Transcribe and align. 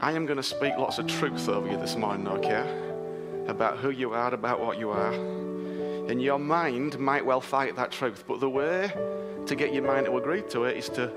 I 0.00 0.12
am 0.12 0.26
going 0.26 0.36
to 0.36 0.44
speak 0.44 0.74
lots 0.78 0.98
of 0.98 1.08
truth 1.08 1.48
over 1.48 1.68
you 1.68 1.76
this 1.76 1.96
morning, 1.96 2.28
okay? 2.28 2.64
About 3.48 3.78
who 3.78 3.90
you 3.90 4.12
are, 4.12 4.32
about 4.32 4.60
what 4.60 4.78
you 4.78 4.90
are. 4.90 5.12
And 5.12 6.22
your 6.22 6.38
mind 6.38 7.00
might 7.00 7.26
well 7.26 7.40
fight 7.40 7.74
that 7.74 7.90
truth, 7.90 8.22
but 8.28 8.38
the 8.38 8.48
way 8.48 8.92
to 9.46 9.54
get 9.56 9.74
your 9.74 9.82
mind 9.82 10.06
to 10.06 10.16
agree 10.16 10.42
to 10.50 10.64
it 10.64 10.76
is 10.76 10.88
to 10.90 11.10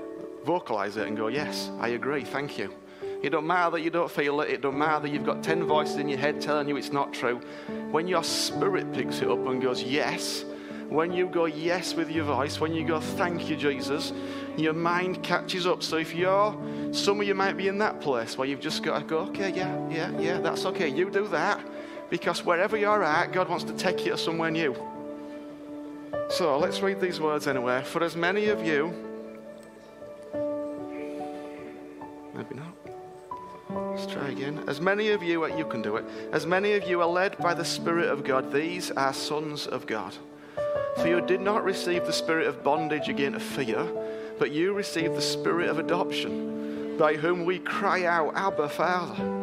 vocalize 0.44 0.96
it 0.96 1.06
and 1.06 1.16
go, 1.16 1.28
Yes, 1.28 1.70
I 1.78 1.88
agree, 1.88 2.24
thank 2.24 2.58
you. 2.58 2.74
It 3.22 3.30
don't 3.30 3.46
matter 3.46 3.70
that 3.70 3.82
you 3.82 3.90
don't 3.90 4.10
feel 4.10 4.40
it. 4.40 4.50
It 4.50 4.62
don't 4.62 4.76
matter 4.76 5.02
that 5.02 5.12
you've 5.12 5.24
got 5.24 5.44
10 5.44 5.64
voices 5.64 5.96
in 5.96 6.08
your 6.08 6.18
head 6.18 6.40
telling 6.40 6.68
you 6.68 6.76
it's 6.76 6.90
not 6.90 7.12
true. 7.12 7.40
When 7.92 8.08
your 8.08 8.24
spirit 8.24 8.92
picks 8.92 9.20
it 9.20 9.28
up 9.28 9.46
and 9.46 9.62
goes, 9.62 9.80
yes, 9.80 10.44
when 10.92 11.12
you 11.12 11.26
go 11.26 11.46
yes 11.46 11.94
with 11.94 12.10
your 12.10 12.24
voice, 12.24 12.60
when 12.60 12.72
you 12.72 12.84
go 12.86 13.00
thank 13.00 13.48
you, 13.48 13.56
Jesus, 13.56 14.12
your 14.56 14.72
mind 14.72 15.22
catches 15.22 15.66
up. 15.66 15.82
So 15.82 15.96
if 15.96 16.14
you're, 16.14 16.56
some 16.92 17.20
of 17.20 17.26
you 17.26 17.34
might 17.34 17.56
be 17.56 17.68
in 17.68 17.78
that 17.78 18.00
place 18.00 18.36
where 18.36 18.46
you've 18.46 18.60
just 18.60 18.82
got 18.82 18.98
to 18.98 19.04
go, 19.04 19.18
okay, 19.20 19.50
yeah, 19.50 19.88
yeah, 19.88 20.18
yeah, 20.18 20.38
that's 20.38 20.64
okay. 20.66 20.88
You 20.88 21.10
do 21.10 21.26
that 21.28 21.60
because 22.10 22.44
wherever 22.44 22.76
you're 22.76 23.02
at, 23.02 23.32
God 23.32 23.48
wants 23.48 23.64
to 23.64 23.72
take 23.72 24.04
you 24.04 24.12
to 24.12 24.18
somewhere 24.18 24.50
new. 24.50 24.74
So 26.28 26.58
let's 26.58 26.80
read 26.80 27.00
these 27.00 27.20
words 27.20 27.46
anyway. 27.46 27.82
For 27.84 28.02
as 28.02 28.16
many 28.16 28.48
of 28.48 28.64
you, 28.64 28.92
maybe 32.34 32.54
not. 32.54 32.82
Let's 33.94 34.06
try 34.06 34.28
again. 34.28 34.62
As 34.66 34.80
many 34.80 35.10
of 35.10 35.22
you, 35.22 35.46
you 35.56 35.64
can 35.64 35.80
do 35.80 35.96
it, 35.96 36.04
as 36.32 36.46
many 36.46 36.72
of 36.74 36.86
you 36.86 37.00
are 37.00 37.08
led 37.08 37.38
by 37.38 37.54
the 37.54 37.64
Spirit 37.64 38.08
of 38.08 38.24
God, 38.24 38.52
these 38.52 38.90
are 38.90 39.12
sons 39.12 39.66
of 39.66 39.86
God. 39.86 40.14
For 40.96 41.08
you 41.08 41.20
did 41.20 41.40
not 41.40 41.64
receive 41.64 42.06
the 42.06 42.12
spirit 42.12 42.46
of 42.46 42.62
bondage 42.62 43.08
again 43.08 43.32
to 43.32 43.40
fear, 43.40 43.86
but 44.38 44.52
you 44.52 44.72
received 44.72 45.16
the 45.16 45.22
spirit 45.22 45.68
of 45.68 45.78
adoption, 45.78 46.96
by 46.98 47.14
whom 47.14 47.44
we 47.44 47.58
cry 47.58 48.04
out, 48.04 48.34
Abba, 48.34 48.68
Father. 48.68 49.38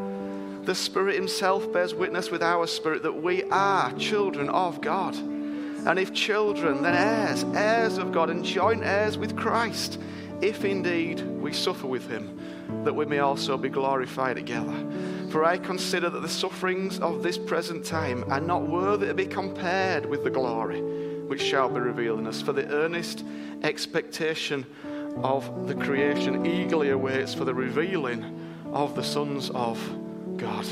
The 0.64 0.76
Spirit 0.76 1.16
Himself 1.16 1.72
bears 1.74 1.96
witness 1.96 2.30
with 2.30 2.44
our 2.44 2.68
spirit 2.68 3.04
that 3.04 3.24
we 3.24 3.44
are 3.44 3.92
children 3.94 4.50
of 4.50 4.82
God. 4.82 5.16
And 5.16 5.98
if 5.98 6.14
children, 6.14 6.84
then 6.84 6.94
heirs, 6.94 7.44
heirs 7.56 7.98
of 7.98 8.12
God, 8.12 8.30
and 8.30 8.44
joint 8.46 8.84
heirs 8.84 9.18
with 9.18 9.36
Christ, 9.36 10.00
if 10.42 10.64
indeed 10.64 11.22
we 11.22 11.54
suffer 11.54 11.88
with 11.88 12.08
Him 12.10 12.40
that 12.84 12.94
we 12.94 13.06
may 13.06 13.20
also 13.20 13.58
be 13.58 13.70
glorified 13.70 14.36
together. 14.36 14.76
For 15.32 15.44
I 15.44 15.58
consider 15.58 16.10
that 16.10 16.22
the 16.22 16.30
sufferings 16.30 17.00
of 17.00 17.24
this 17.24 17.38
present 17.38 17.84
time 17.84 18.24
are 18.32 18.40
not 18.40 18.68
worthy 18.68 19.08
to 19.08 19.14
be 19.14 19.26
compared 19.26 20.06
with 20.06 20.24
the 20.24 20.30
glory 20.30 20.82
which 21.30 21.44
shall 21.44 21.70
be 21.70 21.80
revealed 21.80 22.18
in 22.18 22.26
us. 22.26 22.42
For 22.42 22.54
the 22.54 22.68
earnest 22.70 23.24
expectation 23.62 24.66
of 25.18 25.68
the 25.68 25.76
creation 25.76 26.44
eagerly 26.44 26.90
awaits 26.90 27.36
for 27.36 27.46
the 27.46 27.54
revealing 27.54 28.50
of 28.74 28.96
the 28.96 29.04
sons 29.04 29.52
of 29.52 29.80
God. 30.38 30.66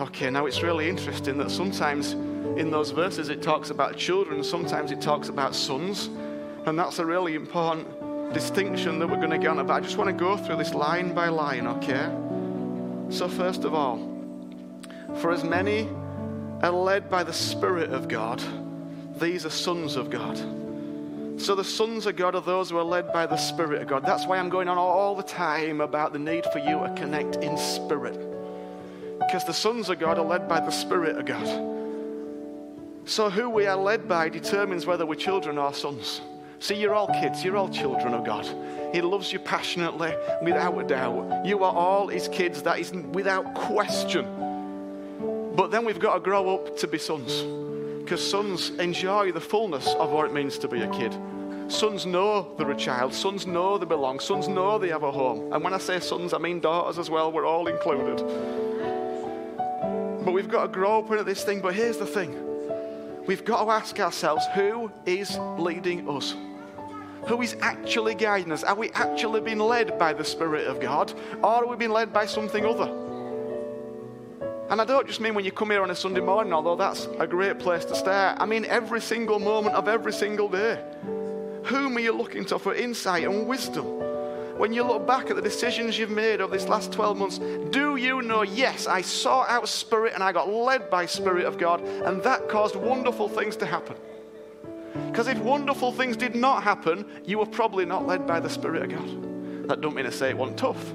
Okay, 0.00 0.30
now 0.30 0.46
it's 0.46 0.62
really 0.62 0.88
interesting 0.88 1.36
that 1.36 1.50
sometimes 1.50 2.12
in 2.12 2.70
those 2.70 2.92
verses 2.92 3.28
it 3.28 3.42
talks 3.42 3.68
about 3.68 3.98
children, 3.98 4.42
sometimes 4.42 4.90
it 4.90 5.02
talks 5.02 5.28
about 5.28 5.54
sons, 5.54 6.08
and 6.64 6.78
that's 6.78 6.98
a 6.98 7.04
really 7.04 7.34
important 7.34 8.32
distinction 8.32 8.98
that 8.98 9.06
we're 9.06 9.16
going 9.16 9.30
to 9.30 9.38
get 9.38 9.48
on 9.48 9.58
about. 9.58 9.76
I 9.76 9.80
just 9.80 9.98
want 9.98 10.08
to 10.08 10.16
go 10.16 10.38
through 10.38 10.56
this 10.56 10.72
line 10.72 11.12
by 11.12 11.28
line, 11.28 11.66
okay? 11.66 12.10
So, 13.10 13.28
first 13.28 13.64
of 13.64 13.74
all, 13.74 13.98
for 15.16 15.30
as 15.30 15.44
many 15.44 15.88
are 16.62 16.70
led 16.70 17.10
by 17.10 17.22
the 17.22 17.32
Spirit 17.32 17.90
of 17.90 18.08
God, 18.08 18.42
these 19.18 19.46
are 19.46 19.50
sons 19.50 19.96
of 19.96 20.10
God. 20.10 20.36
So, 21.40 21.54
the 21.54 21.64
sons 21.64 22.06
of 22.06 22.16
God 22.16 22.34
are 22.34 22.40
those 22.40 22.70
who 22.70 22.78
are 22.78 22.84
led 22.84 23.12
by 23.12 23.26
the 23.26 23.36
Spirit 23.36 23.82
of 23.82 23.88
God. 23.88 24.04
That's 24.04 24.26
why 24.26 24.38
I'm 24.38 24.48
going 24.48 24.68
on 24.68 24.78
all 24.78 25.16
the 25.16 25.22
time 25.22 25.80
about 25.80 26.12
the 26.12 26.18
need 26.18 26.44
for 26.52 26.58
you 26.58 26.78
to 26.78 26.94
connect 26.96 27.36
in 27.36 27.56
spirit. 27.58 28.18
Because 29.18 29.44
the 29.44 29.52
sons 29.52 29.90
of 29.90 29.98
God 29.98 30.18
are 30.18 30.24
led 30.24 30.48
by 30.48 30.60
the 30.60 30.70
Spirit 30.70 31.16
of 31.16 31.26
God. 31.26 31.46
So, 33.04 33.30
who 33.30 33.50
we 33.50 33.66
are 33.66 33.76
led 33.76 34.08
by 34.08 34.28
determines 34.28 34.86
whether 34.86 35.04
we're 35.04 35.16
children 35.16 35.58
or 35.58 35.74
sons. 35.74 36.20
See, 36.60 36.76
you're 36.76 36.94
all 36.94 37.08
kids, 37.08 37.44
you're 37.44 37.56
all 37.56 37.68
children 37.68 38.14
of 38.14 38.24
God. 38.24 38.46
He 38.94 39.00
loves 39.02 39.32
you 39.32 39.40
passionately, 39.40 40.14
without 40.40 40.78
a 40.78 40.84
doubt. 40.84 41.44
You 41.44 41.64
are 41.64 41.74
all 41.74 42.08
His 42.08 42.28
kids, 42.28 42.62
that 42.62 42.78
is 42.78 42.92
without 42.92 43.54
question. 43.54 44.24
But 45.56 45.70
then 45.70 45.84
we've 45.84 45.98
got 45.98 46.14
to 46.14 46.20
grow 46.20 46.54
up 46.54 46.76
to 46.78 46.86
be 46.86 46.98
sons. 46.98 47.44
Because 48.04 48.30
sons 48.30 48.68
enjoy 48.78 49.32
the 49.32 49.40
fullness 49.40 49.88
of 49.94 50.10
what 50.10 50.26
it 50.26 50.34
means 50.34 50.58
to 50.58 50.68
be 50.68 50.82
a 50.82 50.90
kid. 50.90 51.16
Sons 51.68 52.04
know 52.04 52.54
they're 52.58 52.70
a 52.70 52.76
child. 52.76 53.14
Sons 53.14 53.46
know 53.46 53.78
they 53.78 53.86
belong. 53.86 54.20
Sons 54.20 54.46
know 54.46 54.78
they 54.78 54.88
have 54.88 55.02
a 55.02 55.10
home. 55.10 55.50
And 55.54 55.64
when 55.64 55.72
I 55.72 55.78
say 55.78 55.98
sons, 56.00 56.34
I 56.34 56.38
mean 56.38 56.60
daughters 56.60 56.98
as 56.98 57.08
well. 57.08 57.32
We're 57.32 57.46
all 57.46 57.66
included. 57.66 58.18
But 60.22 60.32
we've 60.32 60.50
got 60.50 60.62
to 60.62 60.68
grow 60.68 60.98
up 60.98 61.10
into 61.10 61.24
this 61.24 61.44
thing. 61.44 61.62
But 61.62 61.74
here's 61.74 61.96
the 61.96 62.04
thing 62.04 62.38
we've 63.26 63.44
got 63.44 63.64
to 63.64 63.70
ask 63.70 63.98
ourselves 63.98 64.44
who 64.54 64.92
is 65.06 65.38
leading 65.56 66.06
us? 66.06 66.34
who 67.26 67.40
is 67.40 67.56
actually 67.62 68.14
guiding 68.14 68.52
us. 68.52 68.62
Are 68.64 68.74
we 68.74 68.90
actually 68.90 69.40
being 69.40 69.58
led 69.58 69.98
by 69.98 70.12
the 70.12 70.24
Spirit 70.24 70.66
of 70.66 70.78
God, 70.78 71.12
or 71.42 71.64
are 71.64 71.66
we 71.66 71.74
being 71.74 71.90
led 71.90 72.12
by 72.12 72.26
something 72.26 72.66
other? 72.66 73.13
And 74.74 74.80
I 74.80 74.84
don't 74.84 75.06
just 75.06 75.20
mean 75.20 75.36
when 75.36 75.44
you 75.44 75.52
come 75.52 75.70
here 75.70 75.84
on 75.84 75.90
a 75.90 75.94
Sunday 75.94 76.20
morning, 76.20 76.52
although 76.52 76.74
that's 76.74 77.06
a 77.20 77.28
great 77.28 77.60
place 77.60 77.84
to 77.84 77.94
start. 77.94 78.38
I 78.40 78.44
mean 78.44 78.64
every 78.64 79.00
single 79.00 79.38
moment 79.38 79.76
of 79.76 79.86
every 79.86 80.12
single 80.12 80.48
day. 80.48 80.82
Whom 81.66 81.96
are 81.96 82.00
you 82.00 82.10
looking 82.12 82.44
to 82.46 82.58
for 82.58 82.74
insight 82.74 83.22
and 83.22 83.46
wisdom? 83.46 83.84
When 84.58 84.72
you 84.72 84.82
look 84.82 85.06
back 85.06 85.30
at 85.30 85.36
the 85.36 85.42
decisions 85.42 85.96
you've 85.96 86.10
made 86.10 86.40
over 86.40 86.56
this 86.56 86.66
last 86.66 86.92
12 86.92 87.16
months, 87.16 87.38
do 87.70 87.94
you 87.94 88.20
know, 88.22 88.42
yes, 88.42 88.88
I 88.88 89.00
saw 89.00 89.44
out 89.44 89.68
Spirit 89.68 90.12
and 90.12 90.24
I 90.24 90.32
got 90.32 90.48
led 90.48 90.90
by 90.90 91.06
Spirit 91.06 91.44
of 91.44 91.56
God, 91.56 91.80
and 91.80 92.20
that 92.24 92.48
caused 92.48 92.74
wonderful 92.74 93.28
things 93.28 93.54
to 93.58 93.66
happen? 93.66 93.94
Because 95.06 95.28
if 95.28 95.38
wonderful 95.38 95.92
things 95.92 96.16
did 96.16 96.34
not 96.34 96.64
happen, 96.64 97.06
you 97.24 97.38
were 97.38 97.46
probably 97.46 97.84
not 97.84 98.08
led 98.08 98.26
by 98.26 98.40
the 98.40 98.50
Spirit 98.50 98.82
of 98.82 98.88
God. 98.90 99.68
That 99.68 99.80
don't 99.80 99.94
mean 99.94 100.06
to 100.06 100.10
say 100.10 100.30
it 100.30 100.36
wasn't 100.36 100.58
tough. 100.58 100.92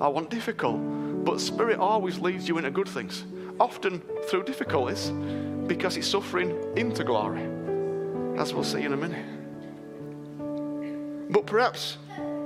I 0.00 0.08
wasn't 0.08 0.30
difficult. 0.30 0.99
But 1.24 1.40
Spirit 1.40 1.78
always 1.78 2.18
leads 2.18 2.48
you 2.48 2.58
into 2.58 2.70
good 2.70 2.88
things, 2.88 3.24
often 3.58 4.02
through 4.28 4.44
difficulties, 4.44 5.10
because 5.66 5.96
it's 5.96 6.08
suffering 6.08 6.56
into 6.76 7.04
glory, 7.04 7.42
as 8.38 8.54
we'll 8.54 8.64
see 8.64 8.82
in 8.82 8.92
a 8.92 8.96
minute. 8.96 9.26
But 11.30 11.46
perhaps 11.46 11.98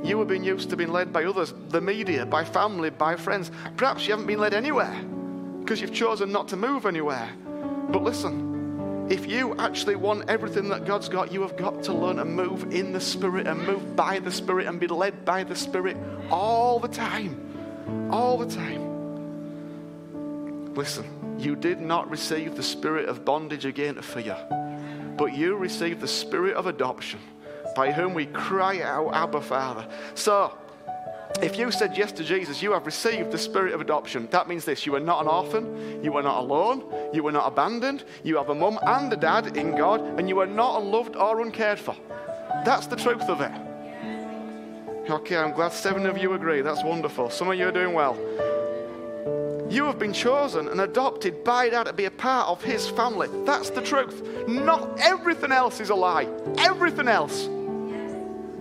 you 0.02 0.18
have 0.18 0.28
been 0.28 0.44
used 0.44 0.68
to 0.70 0.76
being 0.76 0.92
led 0.92 1.12
by 1.12 1.24
others, 1.24 1.54
the 1.68 1.80
media, 1.80 2.26
by 2.26 2.44
family, 2.44 2.90
by 2.90 3.16
friends. 3.16 3.50
Perhaps 3.76 4.06
you 4.06 4.12
haven't 4.12 4.26
been 4.26 4.38
led 4.38 4.52
anywhere 4.52 4.94
because 5.60 5.80
you've 5.80 5.94
chosen 5.94 6.30
not 6.30 6.48
to 6.48 6.56
move 6.56 6.84
anywhere. 6.84 7.30
But 7.88 8.02
listen, 8.02 9.06
if 9.10 9.26
you 9.26 9.54
actually 9.58 9.96
want 9.96 10.28
everything 10.28 10.68
that 10.68 10.84
God's 10.84 11.08
got, 11.08 11.32
you 11.32 11.40
have 11.40 11.56
got 11.56 11.82
to 11.84 11.94
learn 11.94 12.16
to 12.16 12.24
move 12.26 12.74
in 12.74 12.92
the 12.92 13.00
Spirit 13.00 13.46
and 13.46 13.66
move 13.66 13.96
by 13.96 14.18
the 14.18 14.30
Spirit 14.30 14.66
and 14.66 14.78
be 14.78 14.86
led 14.86 15.24
by 15.24 15.44
the 15.44 15.56
Spirit 15.56 15.96
all 16.30 16.78
the 16.78 16.88
time. 16.88 17.53
All 18.10 18.38
the 18.38 18.46
time. 18.46 18.94
Listen, 20.74 21.36
you 21.38 21.54
did 21.56 21.80
not 21.80 22.10
receive 22.10 22.56
the 22.56 22.62
spirit 22.62 23.08
of 23.08 23.24
bondage 23.24 23.64
again 23.64 23.94
to 23.94 24.02
fear, 24.02 24.36
but 25.16 25.34
you 25.34 25.56
received 25.56 26.00
the 26.00 26.08
spirit 26.08 26.54
of 26.56 26.66
adoption 26.66 27.20
by 27.76 27.92
whom 27.92 28.14
we 28.14 28.26
cry 28.26 28.80
out, 28.82 29.14
Abba, 29.14 29.40
Father. 29.40 29.86
So, 30.14 30.56
if 31.42 31.58
you 31.58 31.70
said 31.70 31.96
yes 31.96 32.12
to 32.12 32.24
Jesus, 32.24 32.62
you 32.62 32.72
have 32.72 32.86
received 32.86 33.32
the 33.32 33.38
spirit 33.38 33.74
of 33.74 33.80
adoption. 33.80 34.28
That 34.30 34.48
means 34.48 34.64
this 34.64 34.86
you 34.86 34.94
are 34.94 35.00
not 35.00 35.22
an 35.22 35.28
orphan, 35.28 36.02
you 36.02 36.16
are 36.16 36.22
not 36.22 36.38
alone, 36.38 36.84
you 37.12 37.26
are 37.26 37.32
not 37.32 37.46
abandoned, 37.46 38.04
you 38.22 38.36
have 38.36 38.50
a 38.50 38.54
mum 38.54 38.78
and 38.82 39.12
a 39.12 39.16
dad 39.16 39.56
in 39.56 39.76
God, 39.76 40.00
and 40.18 40.28
you 40.28 40.38
are 40.40 40.46
not 40.46 40.82
unloved 40.82 41.16
or 41.16 41.40
uncared 41.40 41.78
for. 41.78 41.96
That's 42.64 42.86
the 42.86 42.96
truth 42.96 43.28
of 43.28 43.40
it. 43.40 43.52
Okay, 45.08 45.36
I'm 45.36 45.52
glad 45.52 45.72
seven 45.72 46.06
of 46.06 46.16
you 46.16 46.32
agree. 46.32 46.62
That's 46.62 46.82
wonderful. 46.82 47.28
Some 47.28 47.50
of 47.50 47.58
you 47.58 47.68
are 47.68 47.72
doing 47.72 47.92
well. 47.92 48.16
You 49.68 49.84
have 49.84 49.98
been 49.98 50.14
chosen 50.14 50.66
and 50.68 50.80
adopted 50.80 51.44
by 51.44 51.68
Dad 51.68 51.84
to 51.84 51.92
be 51.92 52.06
a 52.06 52.10
part 52.10 52.48
of 52.48 52.62
His 52.62 52.88
family. 52.88 53.28
That's 53.44 53.68
the 53.68 53.82
truth. 53.82 54.48
Not 54.48 54.98
everything 54.98 55.52
else 55.52 55.78
is 55.80 55.90
a 55.90 55.94
lie. 55.94 56.26
Everything 56.56 57.06
else. 57.06 57.44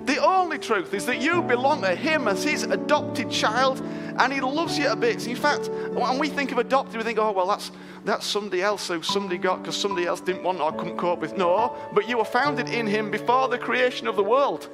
The 0.05 0.17
only 0.21 0.57
truth 0.57 0.93
is 0.93 1.05
that 1.05 1.21
you 1.21 1.41
belong 1.43 1.81
to 1.83 1.95
Him 1.95 2.27
as 2.27 2.43
His 2.43 2.63
adopted 2.63 3.31
child, 3.31 3.81
and 4.19 4.33
He 4.33 4.41
loves 4.41 4.77
you 4.77 4.89
a 4.89 4.97
bit. 4.97 5.25
In 5.27 5.37
fact, 5.37 5.69
when 5.69 6.19
we 6.19 6.27
think 6.27 6.51
of 6.51 6.57
adopted, 6.57 6.97
we 6.97 7.03
think, 7.03 7.19
oh, 7.19 7.31
well, 7.31 7.47
that's, 7.47 7.71
that's 8.03 8.25
somebody 8.25 8.61
else 8.61 8.89
who 8.89 9.01
somebody 9.01 9.37
got 9.37 9.61
because 9.61 9.77
somebody 9.77 10.07
else 10.07 10.19
didn't 10.19 10.43
want 10.43 10.59
or 10.59 10.73
couldn't 10.73 10.97
cope 10.97 11.19
with. 11.19 11.37
No, 11.37 11.73
but 11.93 12.09
you 12.09 12.17
were 12.17 12.25
founded 12.25 12.67
in 12.67 12.85
Him 12.85 13.11
before 13.11 13.47
the 13.47 13.57
creation 13.57 14.07
of 14.07 14.17
the 14.17 14.23
world. 14.23 14.67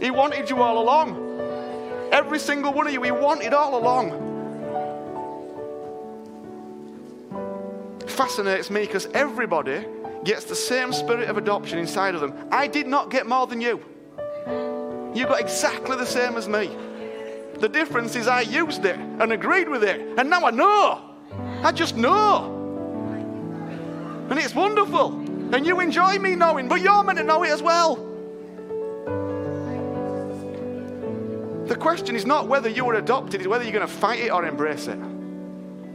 He 0.00 0.10
wanted 0.10 0.48
you 0.48 0.62
all 0.62 0.82
along. 0.82 1.28
Every 2.10 2.38
single 2.38 2.72
one 2.72 2.86
of 2.86 2.92
you, 2.92 3.02
He 3.02 3.10
wanted 3.10 3.52
all 3.52 3.78
along. 3.78 4.28
Fascinates 8.06 8.70
me 8.70 8.80
because 8.80 9.06
everybody 9.14 9.84
gets 10.24 10.44
the 10.44 10.56
same 10.56 10.92
spirit 10.92 11.28
of 11.28 11.36
adoption 11.36 11.78
inside 11.78 12.14
of 12.14 12.20
them. 12.20 12.34
I 12.50 12.66
did 12.66 12.86
not 12.86 13.10
get 13.10 13.26
more 13.26 13.46
than 13.46 13.60
you. 13.60 13.80
You 15.14 15.26
got 15.26 15.40
exactly 15.40 15.96
the 15.96 16.06
same 16.06 16.36
as 16.36 16.48
me. 16.48 16.70
The 17.58 17.68
difference 17.68 18.16
is 18.16 18.26
I 18.26 18.40
used 18.42 18.84
it 18.84 18.96
and 18.96 19.32
agreed 19.32 19.68
with 19.68 19.84
it. 19.84 20.00
And 20.18 20.30
now 20.30 20.44
I 20.44 20.50
know. 20.50 21.02
I 21.62 21.72
just 21.72 21.96
know. 21.96 22.56
And 24.30 24.38
it's 24.38 24.54
wonderful. 24.54 25.12
And 25.54 25.66
you 25.66 25.80
enjoy 25.80 26.18
me 26.18 26.36
knowing, 26.36 26.68
but 26.68 26.80
you're 26.80 27.02
meant 27.02 27.18
to 27.18 27.24
know 27.24 27.42
it 27.42 27.50
as 27.50 27.62
well. 27.62 28.09
The 31.70 31.76
question 31.76 32.16
is 32.16 32.26
not 32.26 32.48
whether 32.48 32.68
you 32.68 32.84
were 32.84 32.94
adopted, 32.94 33.42
it's 33.42 33.46
whether 33.46 33.62
you're 33.62 33.72
going 33.72 33.86
to 33.86 33.94
fight 33.94 34.18
it 34.18 34.32
or 34.32 34.44
embrace 34.44 34.88
it. 34.88 34.98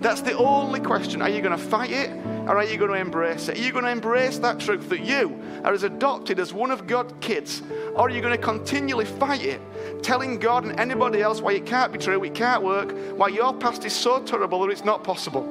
That's 0.01 0.22
the 0.22 0.31
only 0.38 0.80
question. 0.80 1.22
Are 1.22 1.27
you 1.27 1.42
going 1.42 1.51
to 1.51 1.62
fight 1.62 1.92
it 1.92 2.12
or 2.48 2.56
are 2.56 2.63
you 2.63 2.77
going 2.77 2.92
to 2.92 2.98
embrace 2.98 3.50
it? 3.50 3.57
Are 3.57 3.62
you 3.62 3.74
going 3.74 3.83
to 3.83 3.92
embrace 3.92 4.38
that 4.39 4.57
truth 4.57 4.88
that 4.88 5.01
you 5.01 5.38
are 5.66 5.74
as 5.74 5.83
adopted 5.83 6.39
as 6.39 6.54
one 6.54 6.72
of 6.72 6.88
God's 6.88 7.13
kids? 7.19 7.62
Or 7.94 8.07
are 8.07 8.10
you 8.10 8.22
going 8.22 8.31
to 8.31 8.42
continually 8.42 9.04
fight 9.04 9.44
it, 9.44 9.60
telling 10.01 10.39
God 10.39 10.63
and 10.63 10.80
anybody 10.80 11.22
else 11.22 11.42
why 11.42 11.51
it 11.51 11.66
can't 11.66 11.92
be 11.92 12.00
true, 12.00 12.24
it 12.24 12.33
can't 12.33 12.63
work, 12.63 12.95
why 13.18 13.27
your 13.27 13.54
past 13.54 13.83
is 13.83 13.92
so 13.92 14.22
terrible 14.22 14.62
that 14.62 14.69
it's 14.69 14.86
not 14.86 15.04
possible? 15.04 15.44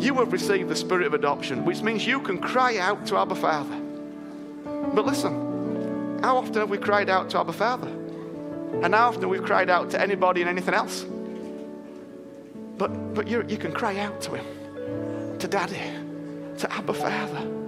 You 0.00 0.14
have 0.14 0.32
received 0.32 0.68
the 0.68 0.74
spirit 0.74 1.06
of 1.06 1.14
adoption, 1.14 1.64
which 1.64 1.80
means 1.80 2.04
you 2.04 2.18
can 2.18 2.40
cry 2.40 2.76
out 2.78 3.06
to 3.06 3.18
Abba 3.18 3.36
Father. 3.36 3.80
But 4.94 5.06
listen, 5.06 6.18
how 6.24 6.38
often 6.38 6.54
have 6.54 6.70
we 6.70 6.78
cried 6.78 7.08
out 7.08 7.30
to 7.30 7.38
Abba 7.38 7.52
Father? 7.52 7.98
And 8.82 8.94
how 8.94 9.08
often 9.08 9.22
have 9.22 9.30
we 9.30 9.38
cried 9.38 9.68
out 9.68 9.90
to 9.90 10.00
anybody 10.00 10.40
and 10.40 10.48
anything 10.48 10.74
else? 10.74 11.04
But, 12.78 13.14
but 13.14 13.28
you 13.28 13.44
you 13.46 13.58
can 13.58 13.72
cry 13.72 13.98
out 13.98 14.20
to 14.22 14.36
Him, 14.36 15.38
to 15.38 15.46
Daddy, 15.46 15.92
to 16.58 16.72
Abba 16.72 16.94
Father. 16.94 17.60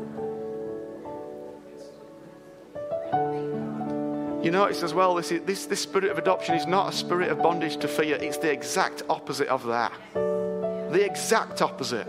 You 4.42 4.50
notice 4.50 4.82
as 4.82 4.92
well, 4.92 5.14
this, 5.14 5.30
is, 5.30 5.42
this, 5.42 5.66
this 5.66 5.80
spirit 5.80 6.10
of 6.10 6.18
adoption 6.18 6.56
is 6.56 6.66
not 6.66 6.92
a 6.92 6.96
spirit 6.96 7.30
of 7.30 7.40
bondage 7.40 7.76
to 7.76 7.86
fear, 7.86 8.16
it's 8.16 8.38
the 8.38 8.50
exact 8.50 9.02
opposite 9.08 9.46
of 9.46 9.64
that. 9.66 9.92
The 10.14 11.04
exact 11.04 11.62
opposite. 11.62 12.08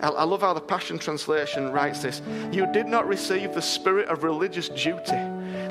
I, 0.00 0.24
love 0.24 0.42
how 0.42 0.52
the 0.52 0.60
Passion 0.60 0.98
Translation 0.98 1.72
writes 1.72 2.02
this. 2.02 2.20
You 2.52 2.70
did 2.72 2.86
not 2.86 3.08
receive 3.08 3.54
the 3.54 3.62
spirit 3.62 4.08
of 4.08 4.24
religious 4.24 4.68
duty 4.68 5.16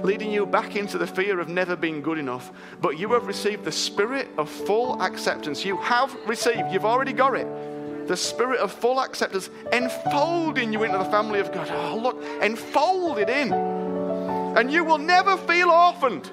leading 0.04 0.31
you 0.31 0.45
back 0.45 0.75
into 0.75 0.98
the 0.98 1.07
fear 1.07 1.39
of 1.39 1.50
never 1.50 1.75
being 1.75 2.01
good 2.01 2.18
enough. 2.18 2.51
But 2.81 3.00
you 3.00 3.12
have 3.13 3.27
received 3.27 3.66
the 3.66 3.72
spirit 3.72 4.30
of 4.38 4.50
full 4.50 5.01
acceptance. 5.01 5.66
You 5.66 5.77
have 5.77 6.16
received, 6.27 6.72
you've 6.72 6.86
already 6.86 7.13
got 7.13 7.36
it. 7.36 8.07
The 8.07 8.16
spirit 8.16 8.60
of 8.60 8.72
full 8.72 9.00
acceptance 9.00 9.50
enfolding 9.74 10.72
you 10.72 10.83
into 10.83 10.98
the 10.98 11.06
family 11.06 11.39
of 11.39 11.51
God. 11.51 11.68
Oh, 11.72 11.98
look, 11.98 12.24
enfolded 12.42 13.30
in. 13.30 13.51
And 13.51 14.72
you 14.72 14.83
will 14.83 15.00
never 15.00 15.38
feel 15.38 15.69
orphaned. 15.69 16.30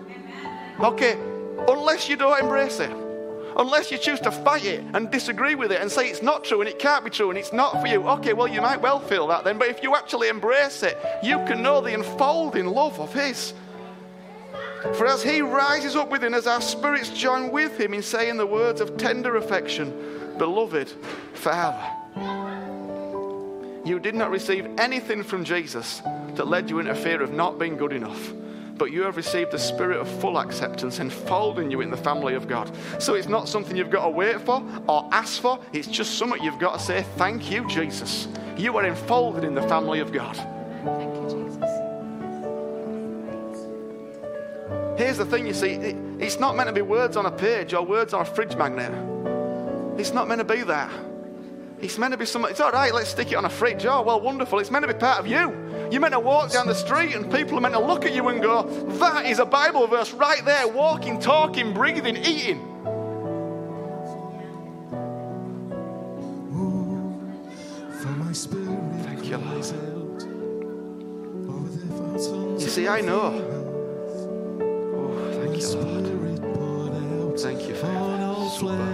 Okay, 0.78 1.18
unless 1.66 2.08
you 2.08 2.16
don't 2.16 2.40
embrace 2.40 2.78
it. 2.78 3.01
Unless 3.56 3.90
you 3.90 3.98
choose 3.98 4.20
to 4.20 4.30
fight 4.30 4.64
it 4.64 4.84
and 4.94 5.10
disagree 5.10 5.54
with 5.54 5.72
it 5.72 5.80
and 5.80 5.90
say 5.90 6.08
it's 6.08 6.22
not 6.22 6.44
true 6.44 6.60
and 6.60 6.68
it 6.68 6.78
can't 6.78 7.04
be 7.04 7.10
true 7.10 7.30
and 7.30 7.38
it's 7.38 7.52
not 7.52 7.80
for 7.80 7.86
you. 7.86 8.06
Okay, 8.08 8.32
well, 8.32 8.48
you 8.48 8.60
might 8.60 8.80
well 8.80 8.98
feel 8.98 9.26
that 9.28 9.44
then, 9.44 9.58
but 9.58 9.68
if 9.68 9.82
you 9.82 9.94
actually 9.94 10.28
embrace 10.28 10.82
it, 10.82 10.98
you 11.22 11.38
can 11.46 11.62
know 11.62 11.80
the 11.80 11.92
enfolding 11.92 12.66
love 12.66 12.98
of 13.00 13.12
His. 13.12 13.54
For 14.94 15.06
as 15.06 15.22
he 15.22 15.42
rises 15.42 15.94
up 15.94 16.10
within 16.10 16.34
us, 16.34 16.48
our 16.48 16.60
spirits 16.60 17.10
join 17.10 17.52
with 17.52 17.78
him 17.78 17.94
in 17.94 18.02
saying 18.02 18.36
the 18.36 18.46
words 18.46 18.80
of 18.80 18.96
tender 18.96 19.36
affection 19.36 20.34
Beloved 20.38 20.88
Father. 21.34 21.88
You 23.84 24.00
did 24.00 24.14
not 24.14 24.30
receive 24.30 24.68
anything 24.78 25.22
from 25.22 25.44
Jesus 25.44 26.02
that 26.34 26.48
led 26.48 26.68
you 26.68 26.80
into 26.80 26.94
fear 26.94 27.22
of 27.22 27.32
not 27.32 27.58
being 27.58 27.76
good 27.76 27.92
enough, 27.92 28.32
but 28.82 28.90
you 28.90 29.02
have 29.02 29.16
received 29.16 29.52
the 29.52 29.58
spirit 29.60 30.00
of 30.00 30.08
full 30.20 30.36
acceptance, 30.36 30.98
enfolding 30.98 31.70
you 31.70 31.82
in 31.82 31.88
the 31.88 31.96
family 31.96 32.34
of 32.34 32.48
God. 32.48 32.68
So 32.98 33.14
it's 33.14 33.28
not 33.28 33.48
something 33.48 33.76
you've 33.76 33.92
got 33.92 34.02
to 34.02 34.10
wait 34.10 34.40
for 34.40 34.60
or 34.88 35.08
ask 35.12 35.40
for, 35.40 35.60
it's 35.72 35.86
just 35.86 36.18
something 36.18 36.42
you've 36.42 36.58
got 36.58 36.80
to 36.80 36.84
say, 36.84 37.04
Thank 37.16 37.48
you, 37.48 37.64
Jesus. 37.68 38.26
You 38.56 38.76
are 38.78 38.84
enfolded 38.84 39.44
in 39.44 39.54
the 39.54 39.62
family 39.68 40.00
of 40.00 40.10
God. 40.10 40.34
Thank 40.84 41.14
you, 41.14 41.22
Jesus. 41.30 41.70
Here's 44.98 45.18
the 45.18 45.26
thing 45.26 45.46
you 45.46 45.54
see, 45.54 45.74
it, 45.74 45.96
it's 46.18 46.40
not 46.40 46.56
meant 46.56 46.66
to 46.66 46.72
be 46.72 46.82
words 46.82 47.16
on 47.16 47.26
a 47.26 47.30
page 47.30 47.74
or 47.74 47.86
words 47.86 48.12
on 48.12 48.22
a 48.22 48.24
fridge 48.24 48.56
magnet. 48.56 48.90
It's 49.96 50.12
not 50.12 50.26
meant 50.26 50.40
to 50.40 50.44
be 50.44 50.64
that. 50.64 50.90
It's 51.82 51.98
meant 51.98 52.12
to 52.12 52.16
be 52.16 52.26
something, 52.26 52.48
it's 52.48 52.60
all 52.60 52.70
right, 52.70 52.94
let's 52.94 53.10
stick 53.10 53.32
it 53.32 53.34
on 53.34 53.44
a 53.44 53.50
fridge. 53.50 53.84
Oh, 53.86 54.02
well, 54.02 54.20
wonderful. 54.20 54.60
It's 54.60 54.70
meant 54.70 54.86
to 54.86 54.92
be 54.92 54.98
part 54.98 55.18
of 55.18 55.26
you. 55.26 55.52
You're 55.90 56.00
meant 56.00 56.14
to 56.14 56.20
walk 56.20 56.52
down 56.52 56.68
the 56.68 56.76
street 56.76 57.16
and 57.16 57.30
people 57.30 57.58
are 57.58 57.60
meant 57.60 57.74
to 57.74 57.80
look 57.80 58.04
at 58.04 58.14
you 58.14 58.28
and 58.28 58.40
go, 58.40 58.62
that 58.98 59.26
is 59.26 59.40
a 59.40 59.44
Bible 59.44 59.88
verse 59.88 60.12
right 60.12 60.44
there, 60.44 60.68
walking, 60.68 61.18
talking, 61.18 61.74
breathing, 61.74 62.16
eating. 62.18 62.68
For 68.00 68.08
my 68.08 68.32
spirit 68.32 68.78
Thank 69.04 69.24
you, 69.24 69.36
Lord. 69.38 69.50
cries 69.50 69.72
out 69.72 70.22
over 71.48 71.68
the 71.68 71.86
fountains 71.94 72.62
You 72.62 72.70
see, 72.70 72.86
I 72.86 73.00
know. 73.00 73.32
Oh, 74.94 75.32
thank 75.32 75.60
you, 75.60 75.68
Lord. 75.68 76.06
Spirit 76.06 76.54
poured 76.54 76.94
out 76.94 77.40
Thank 77.40 77.68
you, 77.68 77.74
flesh. 77.74 78.91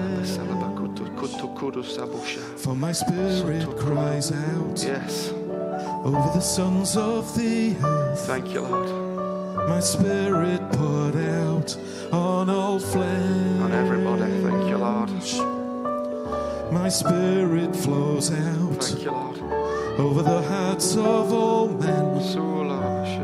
For 2.57 2.75
my 2.75 2.93
spirit 2.93 3.67
cries 3.79 4.33
out 4.33 4.83
Yes. 4.83 5.31
over 6.05 6.31
the 6.35 6.41
sons 6.41 6.97
of 6.97 7.37
the 7.37 7.77
earth. 7.85 8.21
Thank 8.27 8.53
you, 8.55 8.63
Lord. 8.63 8.89
My 9.69 9.81
spirit 9.81 10.61
poured 10.73 11.17
out 11.17 11.77
on 12.13 12.49
all 12.49 12.79
flesh. 12.79 13.61
On 13.63 13.73
everybody. 13.73 14.31
Thank 14.43 14.69
you, 14.69 14.79
Lord. 14.79 15.11
My 16.73 16.89
spirit 16.89 17.75
flows 17.77 18.31
out 18.31 18.83
Thank 18.85 19.05
you, 19.05 19.11
Lord. 19.11 19.39
over 19.99 20.23
the 20.23 20.43
hearts 20.43 20.97
of 20.97 21.33
all 21.33 21.69
men. 21.69 22.09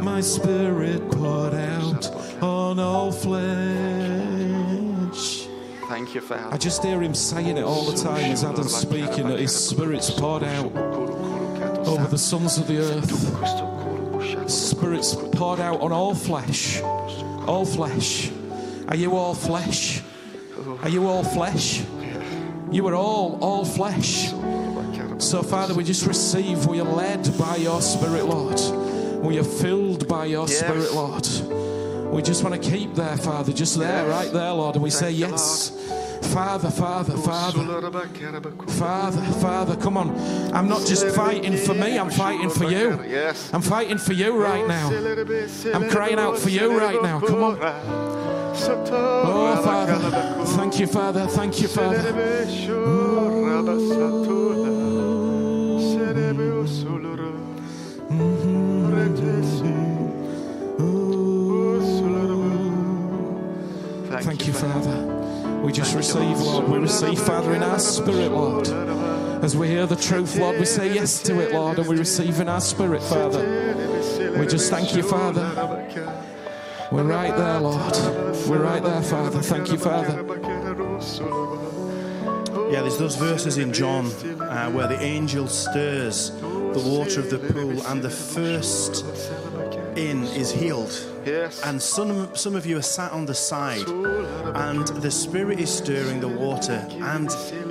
My 0.05 0.21
spirit 0.21 1.11
poured 1.11 1.55
out 1.55 2.07
on 2.43 2.79
all 2.79 3.11
flesh. 3.11 3.84
Thank 5.95 6.13
you, 6.13 6.23
I 6.51 6.57
just 6.57 6.83
hear 6.83 7.01
him 7.01 7.15
saying 7.15 7.57
it 7.57 7.63
all 7.63 7.85
the 7.85 7.97
time 7.97 8.33
as 8.33 8.43
Adam's 8.43 8.75
speaking 8.75 9.29
that 9.29 9.39
his 9.39 9.55
spirit's 9.55 10.11
poured 10.11 10.43
out 10.43 10.75
over 11.87 12.09
the 12.09 12.19
sons 12.19 12.59
of 12.59 12.67
the 12.67 12.79
earth. 12.79 14.51
Spirit's 14.51 15.15
poured 15.15 15.61
out 15.61 15.81
on 15.81 15.93
all 15.93 16.13
flesh. 16.13 16.81
All 16.83 17.65
flesh. 17.65 18.33
Are 18.89 18.97
you 18.97 19.15
all 19.15 19.37
flesh? 19.37 20.03
Are 20.83 20.89
you 20.89 21.07
all 21.07 21.23
flesh? 21.23 21.85
You 22.73 22.89
are 22.89 22.97
all, 22.97 23.39
all 23.41 23.65
flesh. 23.65 24.33
So, 25.19 25.45
Father, 25.45 25.75
we 25.75 25.85
just 25.85 26.07
receive. 26.09 26.67
We 26.67 26.81
are 26.81 26.93
led 26.93 27.39
by 27.39 27.55
your 27.55 27.81
Spirit, 27.81 28.25
Lord. 28.25 28.59
We 29.25 29.39
are 29.39 29.45
filled 29.45 30.09
by 30.09 30.25
your 30.25 30.49
Yes. 30.49 30.59
Spirit, 30.59 30.93
Lord. 30.93 31.64
We 32.15 32.23
just 32.23 32.45
want 32.45 32.55
to 32.55 32.71
keep 32.71 32.95
there, 32.95 33.17
Father, 33.17 33.53
just 33.53 33.77
there, 33.77 34.07
right 34.07 34.33
there, 34.33 34.53
Lord. 34.53 34.77
And 34.77 34.85
we 34.85 34.91
say, 34.91 35.11
Yes. 35.11 35.71
Father, 36.33 36.71
Father, 36.71 37.17
Father. 37.17 37.59
Father, 38.69 39.21
Father, 39.41 39.77
come 39.77 39.97
on. 39.97 40.11
I'm 40.55 40.69
not 40.69 40.87
just 40.87 41.09
fighting 41.09 41.57
for 41.57 41.75
me, 41.75 41.99
I'm 41.99 42.11
fighting 42.11 42.51
for 42.51 42.71
you. 42.71 43.03
I'm 43.53 43.63
fighting 43.63 43.99
for 43.99 44.13
you 44.13 44.37
right 44.37 44.65
now. 44.67 44.91
I'm 45.75 45.91
crying 45.91 46.21
out 46.21 46.39
for 46.39 46.51
you 46.51 46.79
right 46.79 47.03
now. 47.03 47.19
Come 47.19 47.43
on. 47.43 47.59
Oh, 47.61 49.61
Father. 49.65 50.47
Thank 50.57 50.79
you, 50.79 50.87
Father. 50.87 51.27
Thank 51.27 51.61
you, 51.61 51.67
Father. 51.67 51.99
Mm-hmm. 58.09 58.11
Mm-hmm. 58.11 58.85
Thank 64.23 64.47
you, 64.47 64.53
Father. 64.53 65.61
We 65.63 65.73
just 65.73 65.95
receive, 65.97 66.39
Lord. 66.39 66.69
We 66.69 66.79
receive, 66.79 67.19
Father, 67.19 67.55
in 67.55 67.63
our 67.63 67.79
spirit, 67.79 68.31
Lord. 68.31 68.69
As 69.43 69.57
we 69.57 69.69
hear 69.69 69.87
the 69.87 69.97
truth, 69.97 70.37
Lord, 70.37 70.59
we 70.59 70.65
say 70.65 70.93
yes 70.93 71.23
to 71.25 71.41
it, 71.41 71.53
Lord, 71.53 71.79
and 71.79 71.89
we 71.89 71.97
receive 71.97 72.41
in 72.41 72.49
our 72.49 72.61
spirit, 72.61 73.03
Father. 73.03 74.37
We 74.39 74.47
just 74.47 74.71
thank 74.71 74.95
you, 74.95 75.03
Father. 75.03 75.51
We're 76.93 77.03
right 77.03 77.37
there, 77.37 77.61
Lord. 77.61 77.95
We're 78.47 78.63
right 78.63 78.83
there, 78.83 79.03
Father. 79.03 79.41
Thank 79.41 79.73
you, 79.73 79.79
Father. 79.79 80.23
Yeah, 82.71 82.81
there's 82.83 82.99
those 82.99 83.17
verses 83.17 83.59
in 83.59 83.73
John 83.73 84.07
uh, 84.41 84.71
where 84.71 84.87
the 84.87 85.01
angel 85.01 85.49
stirs 85.49 86.31
the 86.75 86.81
water 86.81 87.21
of 87.21 87.31
the 87.31 87.39
pool, 87.39 87.87
and 87.87 88.03
the 88.03 88.11
first 88.11 89.05
in 89.97 90.25
is 90.25 90.53
healed. 90.53 90.93
Yes. 91.25 91.63
And 91.65 91.81
some, 91.81 92.35
some 92.37 92.55
of 92.55 92.67
you 92.67 92.77
are 92.77 92.83
sat 92.83 93.13
on 93.13 93.27
the 93.27 93.35
side, 93.35 93.89
and 93.89 94.87
the 94.87 95.11
Spirit 95.11 95.59
is 95.59 95.71
stirring 95.71 96.21
the 96.21 96.29
water, 96.29 96.87
and 96.91 97.31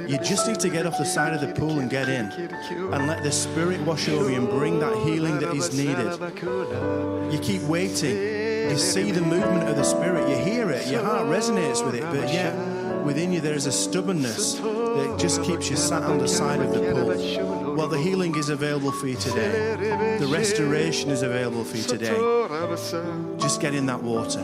you 0.10 0.18
just 0.20 0.48
need 0.48 0.60
to 0.62 0.70
get 0.70 0.86
off 0.86 0.98
the 0.98 1.06
side 1.06 1.34
of 1.34 1.42
the 1.42 1.54
pool 1.54 1.80
and 1.80 1.90
get 1.90 2.10
in, 2.10 2.32
and 2.32 3.08
let 3.08 3.24
the 3.24 3.32
Spirit 3.32 3.82
wash 3.82 4.10
over 4.10 4.30
you 4.30 4.38
and 4.38 4.50
bring 4.50 4.80
that 4.80 4.96
healing 5.06 5.40
that 5.40 5.56
is 5.56 5.78
needed. 5.78 6.20
You 7.32 7.40
keep 7.40 7.62
waiting, 7.64 8.18
You 8.72 8.78
see 8.78 9.12
the 9.12 9.22
movement 9.22 9.70
of 9.70 9.76
the 9.76 9.84
Spirit, 9.84 10.28
you 10.30 10.38
hear 10.38 10.70
it, 10.72 10.88
your 10.88 11.04
heart 11.04 11.28
resonates 11.28 11.86
with 11.86 11.96
it, 11.96 12.04
but 12.04 12.34
yet 12.34 12.56
within 13.04 13.34
you 13.34 13.42
there 13.42 13.54
is 13.54 13.66
a 13.66 13.72
stubbornness 13.72 14.56
that 14.56 15.18
just 15.20 15.44
keeps 15.44 15.70
you 15.70 15.76
sat 15.76 16.04
on 16.04 16.18
the 16.18 16.28
side 16.28 16.62
of 16.62 16.74
the 16.74 16.80
pool. 16.80 17.63
Well, 17.76 17.88
the 17.88 18.00
healing 18.00 18.36
is 18.36 18.50
available 18.50 18.92
for 18.92 19.08
you 19.08 19.16
today, 19.16 20.18
the 20.20 20.28
restoration 20.28 21.10
is 21.10 21.22
available 21.24 21.64
for 21.64 21.78
you 21.78 21.84
today. 21.84 22.14
Just 23.40 23.62
get 23.62 23.74
in 23.74 23.86
that 23.88 24.02
water. 24.02 24.42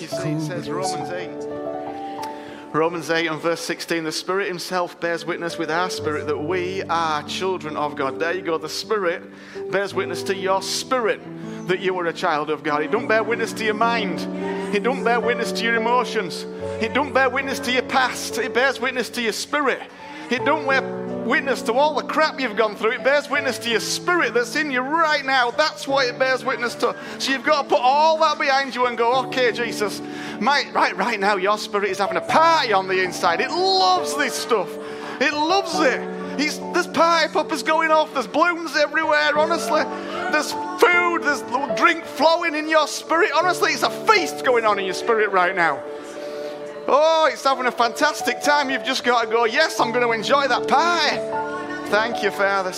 You 0.00 0.06
see, 0.06 0.30
it 0.30 0.40
says 0.40 0.68
Romans 0.70 1.10
8. 1.10 1.57
Romans 2.72 3.08
8 3.08 3.26
and 3.28 3.40
verse 3.40 3.60
16 3.60 4.04
the 4.04 4.12
Spirit 4.12 4.48
Himself 4.48 5.00
bears 5.00 5.24
witness 5.24 5.56
with 5.56 5.70
our 5.70 5.88
spirit 5.88 6.26
that 6.26 6.36
we 6.36 6.82
are 6.82 7.22
children 7.22 7.76
of 7.76 7.96
God. 7.96 8.18
There 8.18 8.34
you 8.34 8.42
go. 8.42 8.58
The 8.58 8.68
Spirit 8.68 9.22
bears 9.70 9.94
witness 9.94 10.22
to 10.24 10.36
your 10.36 10.60
spirit 10.60 11.20
that 11.66 11.80
you 11.80 11.98
are 11.98 12.06
a 12.06 12.12
child 12.12 12.50
of 12.50 12.62
God. 12.62 12.82
It 12.82 12.90
don't 12.90 13.08
bear 13.08 13.22
witness 13.22 13.54
to 13.54 13.64
your 13.64 13.74
mind, 13.74 14.20
it 14.74 14.82
don't 14.82 15.02
bear 15.02 15.18
witness 15.18 15.50
to 15.52 15.64
your 15.64 15.76
emotions, 15.76 16.44
it 16.82 16.92
don't 16.92 17.14
bear 17.14 17.30
witness 17.30 17.58
to 17.60 17.72
your 17.72 17.82
past, 17.82 18.36
it 18.36 18.52
bears 18.52 18.80
witness 18.80 19.08
to 19.10 19.22
your 19.22 19.32
spirit. 19.32 19.82
It 20.30 20.44
don't 20.44 20.66
bear 20.66 21.07
witness 21.28 21.60
to 21.62 21.74
all 21.74 21.94
the 21.94 22.02
crap 22.02 22.40
you've 22.40 22.56
gone 22.56 22.74
through. 22.74 22.92
It 22.92 23.04
bears 23.04 23.28
witness 23.28 23.58
to 23.58 23.70
your 23.70 23.80
spirit 23.80 24.32
that's 24.32 24.56
in 24.56 24.70
you 24.70 24.80
right 24.80 25.24
now. 25.24 25.50
That's 25.50 25.86
what 25.86 26.06
it 26.06 26.18
bears 26.18 26.44
witness 26.44 26.74
to. 26.76 26.96
So 27.18 27.30
you've 27.30 27.44
got 27.44 27.62
to 27.62 27.68
put 27.68 27.80
all 27.80 28.18
that 28.18 28.38
behind 28.38 28.74
you 28.74 28.86
and 28.86 28.96
go, 28.96 29.26
okay, 29.26 29.52
Jesus, 29.52 30.00
my, 30.40 30.64
right, 30.72 30.96
right 30.96 31.20
now 31.20 31.36
your 31.36 31.58
spirit 31.58 31.90
is 31.90 31.98
having 31.98 32.16
a 32.16 32.22
party 32.22 32.72
on 32.72 32.88
the 32.88 33.02
inside. 33.02 33.40
It 33.40 33.50
loves 33.50 34.16
this 34.16 34.34
stuff. 34.34 34.70
It 35.20 35.32
loves 35.32 35.78
it. 35.80 36.40
He's, 36.40 36.58
there's 36.72 36.86
party 36.86 37.32
poppers 37.32 37.62
going 37.62 37.90
off. 37.90 38.14
There's 38.14 38.28
balloons 38.28 38.76
everywhere. 38.76 39.36
Honestly, 39.36 39.82
there's 40.32 40.52
food. 40.52 41.22
There's 41.22 41.42
drink 41.76 42.04
flowing 42.04 42.54
in 42.54 42.68
your 42.68 42.86
spirit. 42.86 43.30
Honestly, 43.34 43.72
it's 43.72 43.82
a 43.82 43.90
feast 44.06 44.44
going 44.44 44.64
on 44.64 44.78
in 44.78 44.84
your 44.84 44.94
spirit 44.94 45.30
right 45.30 45.54
now. 45.54 45.82
Oh, 46.90 47.28
it's 47.30 47.44
having 47.44 47.66
a 47.66 47.70
fantastic 47.70 48.40
time. 48.40 48.70
You've 48.70 48.82
just 48.82 49.04
got 49.04 49.24
to 49.24 49.30
go, 49.30 49.44
yes, 49.44 49.78
I'm 49.78 49.92
going 49.92 50.06
to 50.06 50.12
enjoy 50.12 50.48
that 50.48 50.66
pie. 50.66 51.18
Thank 51.90 52.22
you, 52.22 52.30
Father. 52.30 52.70
You 52.70 52.76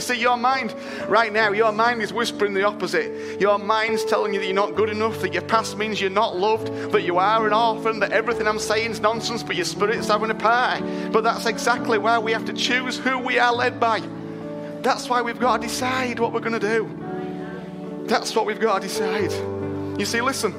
see, 0.00 0.20
your 0.20 0.36
mind 0.36 0.74
right 1.08 1.32
now, 1.32 1.50
your 1.50 1.72
mind 1.72 2.02
is 2.02 2.12
whispering 2.12 2.54
the 2.54 2.62
opposite. 2.62 3.40
Your 3.40 3.58
mind's 3.58 4.04
telling 4.04 4.32
you 4.32 4.38
that 4.38 4.46
you're 4.46 4.54
not 4.54 4.76
good 4.76 4.88
enough, 4.88 5.20
that 5.20 5.32
your 5.32 5.42
past 5.42 5.76
means 5.76 6.00
you're 6.00 6.08
not 6.08 6.36
loved, 6.36 6.68
that 6.92 7.02
you 7.02 7.18
are 7.18 7.44
an 7.48 7.52
orphan, 7.52 7.98
that 7.98 8.12
everything 8.12 8.46
I'm 8.46 8.60
saying 8.60 8.92
is 8.92 9.00
nonsense, 9.00 9.42
but 9.42 9.56
your 9.56 9.64
spirit's 9.64 10.06
having 10.06 10.30
a 10.30 10.36
pie. 10.36 10.80
But 11.12 11.24
that's 11.24 11.46
exactly 11.46 11.98
why 11.98 12.20
we 12.20 12.30
have 12.30 12.44
to 12.44 12.52
choose 12.52 12.96
who 12.96 13.18
we 13.18 13.40
are 13.40 13.52
led 13.52 13.80
by. 13.80 13.98
That's 14.82 15.08
why 15.08 15.20
we've 15.22 15.40
got 15.40 15.60
to 15.60 15.66
decide 15.66 16.20
what 16.20 16.32
we're 16.32 16.38
going 16.38 16.60
to 16.60 16.60
do. 16.60 17.01
That's 18.06 18.34
what 18.34 18.46
we've 18.46 18.60
got 18.60 18.82
to 18.82 18.88
decide. 18.88 19.32
You 19.98 20.04
see, 20.04 20.20
listen, 20.20 20.52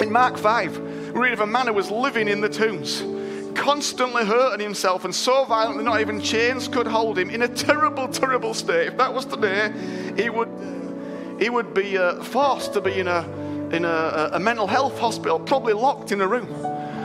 in 0.00 0.10
Mark 0.10 0.38
5, 0.38 0.78
we 1.12 1.20
read 1.20 1.32
of 1.32 1.40
a 1.40 1.46
man 1.46 1.66
who 1.66 1.72
was 1.72 1.90
living 1.90 2.28
in 2.28 2.40
the 2.40 2.48
tombs, 2.48 3.02
constantly 3.54 4.24
hurting 4.24 4.60
himself 4.60 5.04
and 5.04 5.14
so 5.14 5.44
violently 5.44 5.84
not 5.84 6.00
even 6.00 6.20
chains 6.20 6.68
could 6.68 6.86
hold 6.86 7.18
him 7.18 7.30
in 7.30 7.42
a 7.42 7.48
terrible, 7.48 8.08
terrible 8.08 8.54
state. 8.54 8.88
If 8.88 8.96
that 8.98 9.12
was 9.12 9.26
today, 9.26 9.72
he 10.16 10.30
would, 10.30 10.48
he 11.40 11.50
would 11.50 11.74
be 11.74 11.98
uh, 11.98 12.22
forced 12.22 12.72
to 12.74 12.80
be 12.80 13.00
in, 13.00 13.08
a, 13.08 13.22
in 13.72 13.84
a, 13.84 14.30
a 14.34 14.40
mental 14.40 14.66
health 14.66 14.98
hospital, 14.98 15.40
probably 15.40 15.72
locked 15.72 16.12
in 16.12 16.20
a 16.20 16.26
room. 16.26 16.48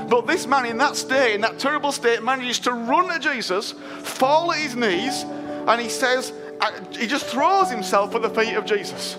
But 0.08 0.28
this 0.28 0.46
man, 0.46 0.68
in 0.68 0.78
that 0.78 0.96
state, 0.96 1.34
in 1.34 1.42
that 1.42 1.58
terrible 1.58 1.92
state, 1.92 2.22
manages 2.22 2.60
to 2.60 2.72
run 2.72 3.10
to 3.10 3.20
Jesus, 3.20 3.72
fall 3.72 4.52
at 4.52 4.60
his 4.60 4.76
knees, 4.76 5.24
and 5.24 5.82
he 5.82 5.90
says, 5.90 6.32
uh, 6.62 6.72
he 6.92 7.08
just 7.08 7.26
throws 7.26 7.70
himself 7.70 8.14
at 8.16 8.22
the 8.22 8.30
feet 8.30 8.54
of 8.54 8.66
Jesus. 8.66 9.18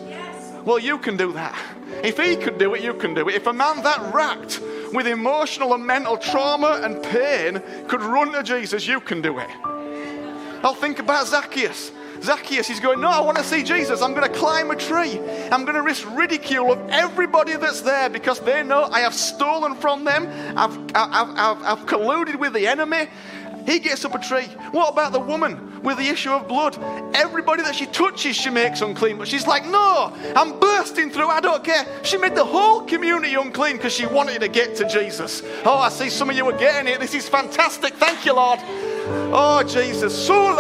Well, 0.67 0.81
you 0.81 0.99
can 0.99 1.17
do 1.17 1.33
that. 1.33 1.57
If 2.03 2.19
he 2.19 2.35
could 2.35 2.59
do 2.59 2.75
it, 2.75 2.83
you 2.83 2.93
can 2.93 3.15
do 3.15 3.29
it. 3.29 3.37
If 3.37 3.47
a 3.47 3.53
man 3.53 3.85
that 3.85 4.13
racked 4.13 4.61
with 4.93 5.07
emotional 5.07 5.75
and 5.75 5.87
mental 5.87 6.17
trauma 6.17 6.81
and 6.83 7.01
pain 7.05 7.63
could 7.87 8.03
run 8.03 8.33
to 8.33 8.43
Jesus, 8.43 8.85
you 8.85 8.99
can 8.99 9.23
do 9.23 9.39
it. 9.39 9.49
I'll 10.65 10.75
think 10.75 10.99
about 10.99 11.29
Zacchaeus. 11.29 11.93
Zacchaeus, 12.21 12.67
he's 12.67 12.81
going, 12.81 13.01
No, 13.01 13.09
I 13.09 13.21
want 13.21 13.39
to 13.39 13.45
see 13.45 13.63
Jesus. 13.63 14.03
I'm 14.03 14.13
going 14.13 14.31
to 14.31 14.37
climb 14.37 14.73
a 14.73 14.77
tree. 14.77 15.21
I'm 15.53 15.63
going 15.63 15.77
to 15.77 15.83
risk 15.83 16.05
ridicule 16.17 16.73
of 16.73 16.91
everybody 16.91 17.55
that's 17.57 17.83
there 17.83 18.11
because 18.11 18.41
they 18.41 18.65
know 18.65 18.89
I 18.91 19.01
have 19.01 19.15
stolen 19.15 19.77
from 19.77 20.03
them. 20.03 20.27
I've, 20.59 20.77
I've, 20.97 21.29
I've, 21.39 21.63
I've 21.63 21.87
colluded 21.87 22.41
with 22.41 22.55
the 22.55 22.67
enemy. 22.67 23.07
He 23.67 23.79
gets 23.79 24.05
up 24.05 24.17
a 24.17 24.19
tree. 24.19 24.47
What 24.73 24.93
about 24.93 25.13
the 25.13 25.21
woman 25.21 25.66
with 25.83 25.99
the 25.99 26.09
issue 26.09 26.31
of 26.31 26.49
blood? 26.49 26.79
Everybody 27.15 27.63
that 27.63 27.75
she 27.75 27.87
touches, 27.87 28.37
she 28.37 28.51
makes 28.51 28.81
unclean. 28.81 29.19
But 29.19 29.29
she's 29.29 29.47
like, 29.47 29.65
no, 29.67 30.13
I'm 30.35 30.59
bursting 30.59 31.11
through. 31.11 31.29
I 31.29 31.41
don't 31.41 31.65
care. 31.65 31.87
She 32.03 32.17
made 32.19 32.35
the 32.35 32.45
whole 32.45 32.83
community 32.83 33.35
unclean 33.35 33.77
because 33.77 33.93
she 33.93 34.07
wanted 34.07 34.41
to 34.41 34.49
get 34.49 34.77
to 34.77 34.89
Jesus. 34.89 35.43
Oh, 35.65 35.79
I 35.79 35.89
see 35.89 36.11
some 36.11 36.31
of 36.31 36.37
you 36.37 36.49
are 36.49 36.59
getting 36.59 36.93
it. 36.93 37.01
This 37.01 37.15
is 37.15 37.29
fantastic. 37.29 37.95
Thank 37.95 38.25
you, 38.27 38.35
Lord. 38.35 38.61
Oh, 39.33 39.63
Jesus. 39.63 40.29
Oh, 40.29 40.57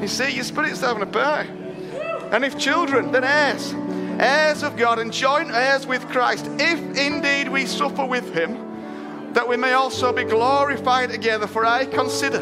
you 0.00 0.08
see, 0.08 0.30
your 0.30 0.44
spirit's 0.44 0.80
having 0.80 1.02
a 1.02 1.06
party. 1.06 1.48
And 2.32 2.44
if 2.44 2.58
children, 2.58 3.12
then 3.12 3.24
heirs, 3.24 3.72
heirs 4.20 4.62
of 4.62 4.76
God 4.76 4.98
and 4.98 5.12
joint 5.12 5.50
heirs 5.50 5.86
with 5.86 6.08
Christ, 6.08 6.46
if 6.58 6.78
indeed 6.96 7.48
we 7.48 7.66
suffer 7.66 8.04
with 8.04 8.34
him, 8.34 9.32
that 9.32 9.48
we 9.48 9.56
may 9.56 9.72
also 9.72 10.12
be 10.12 10.24
glorified 10.24 11.10
together. 11.10 11.46
For 11.46 11.64
I 11.64 11.86
consider, 11.86 12.40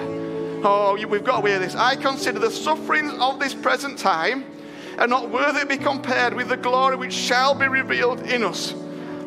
oh, 0.64 0.96
we've 1.08 1.24
got 1.24 1.42
to 1.42 1.48
hear 1.48 1.58
this, 1.58 1.74
I 1.74 1.96
consider 1.96 2.38
the 2.38 2.50
sufferings 2.50 3.12
of 3.20 3.40
this 3.40 3.54
present 3.54 3.98
time 3.98 4.44
are 4.98 5.06
not 5.06 5.30
worthy 5.30 5.60
to 5.60 5.66
be 5.66 5.76
compared 5.76 6.34
with 6.34 6.48
the 6.48 6.56
glory 6.56 6.96
which 6.96 7.12
shall 7.12 7.54
be 7.54 7.68
revealed 7.68 8.20
in 8.20 8.44
us. 8.44 8.74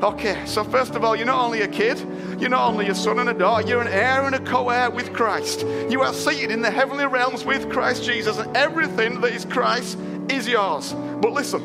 Okay, 0.03 0.45
so 0.45 0.65
first 0.65 0.95
of 0.95 1.05
all, 1.05 1.15
you're 1.15 1.25
not 1.25 1.45
only 1.45 1.61
a 1.61 1.67
kid, 1.67 1.97
you're 2.37 2.49
not 2.49 2.69
only 2.69 2.89
a 2.89 2.95
son 2.95 3.19
and 3.19 3.29
a 3.29 3.33
daughter, 3.33 3.65
you're 3.65 3.79
an 3.79 3.87
heir 3.87 4.25
and 4.25 4.35
a 4.35 4.39
co 4.39 4.67
heir 4.67 4.91
with 4.91 5.13
Christ. 5.13 5.61
You 5.89 6.01
are 6.01 6.13
seated 6.13 6.51
in 6.51 6.61
the 6.61 6.69
heavenly 6.69 7.05
realms 7.05 7.45
with 7.45 7.71
Christ 7.71 8.03
Jesus, 8.03 8.37
and 8.37 8.55
everything 8.57 9.21
that 9.21 9.31
is 9.31 9.45
Christ 9.45 9.97
is 10.27 10.45
yours. 10.45 10.91
But 10.91 11.31
listen, 11.31 11.61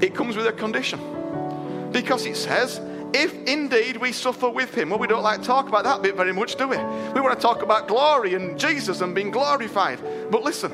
it 0.00 0.14
comes 0.14 0.34
with 0.34 0.46
a 0.46 0.52
condition. 0.52 1.90
Because 1.92 2.24
it 2.24 2.38
says, 2.38 2.80
if 3.12 3.34
indeed 3.46 3.98
we 3.98 4.10
suffer 4.10 4.48
with 4.48 4.74
him. 4.74 4.88
Well, 4.88 4.98
we 4.98 5.06
don't 5.06 5.22
like 5.22 5.42
to 5.42 5.46
talk 5.46 5.68
about 5.68 5.84
that 5.84 6.00
bit 6.00 6.16
very 6.16 6.32
much, 6.32 6.56
do 6.56 6.68
we? 6.68 6.78
We 7.12 7.20
want 7.20 7.38
to 7.38 7.42
talk 7.42 7.60
about 7.60 7.86
glory 7.86 8.32
and 8.32 8.58
Jesus 8.58 9.02
and 9.02 9.14
being 9.14 9.30
glorified. 9.30 10.00
But 10.30 10.42
listen, 10.42 10.72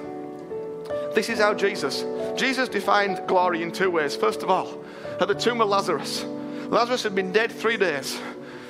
this 1.12 1.28
is 1.28 1.40
how 1.40 1.54
Jesus, 1.54 2.04
Jesus 2.38 2.68
defined 2.68 3.20
glory 3.26 3.64
in 3.64 3.72
two 3.72 3.90
ways. 3.90 4.14
First 4.14 4.44
of 4.44 4.50
all, 4.50 4.84
at 5.20 5.28
the 5.28 5.34
tomb 5.34 5.60
of 5.60 5.68
Lazarus. 5.68 6.24
Lazarus 6.68 7.02
had 7.02 7.14
been 7.14 7.32
dead 7.32 7.50
three 7.50 7.76
days. 7.76 8.20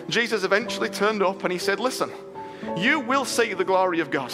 Jesus 0.09 0.45
eventually 0.45 0.89
turned 0.89 1.23
up 1.23 1.45
and 1.45 1.53
he 1.53 1.59
said, 1.59 1.81
Listen, 1.81 2.11
you 2.77 3.01
will 3.01 3.25
see 3.25 3.55
the 3.55 3.65
glory 3.65 4.01
of 4.01 4.11
God. 4.11 4.33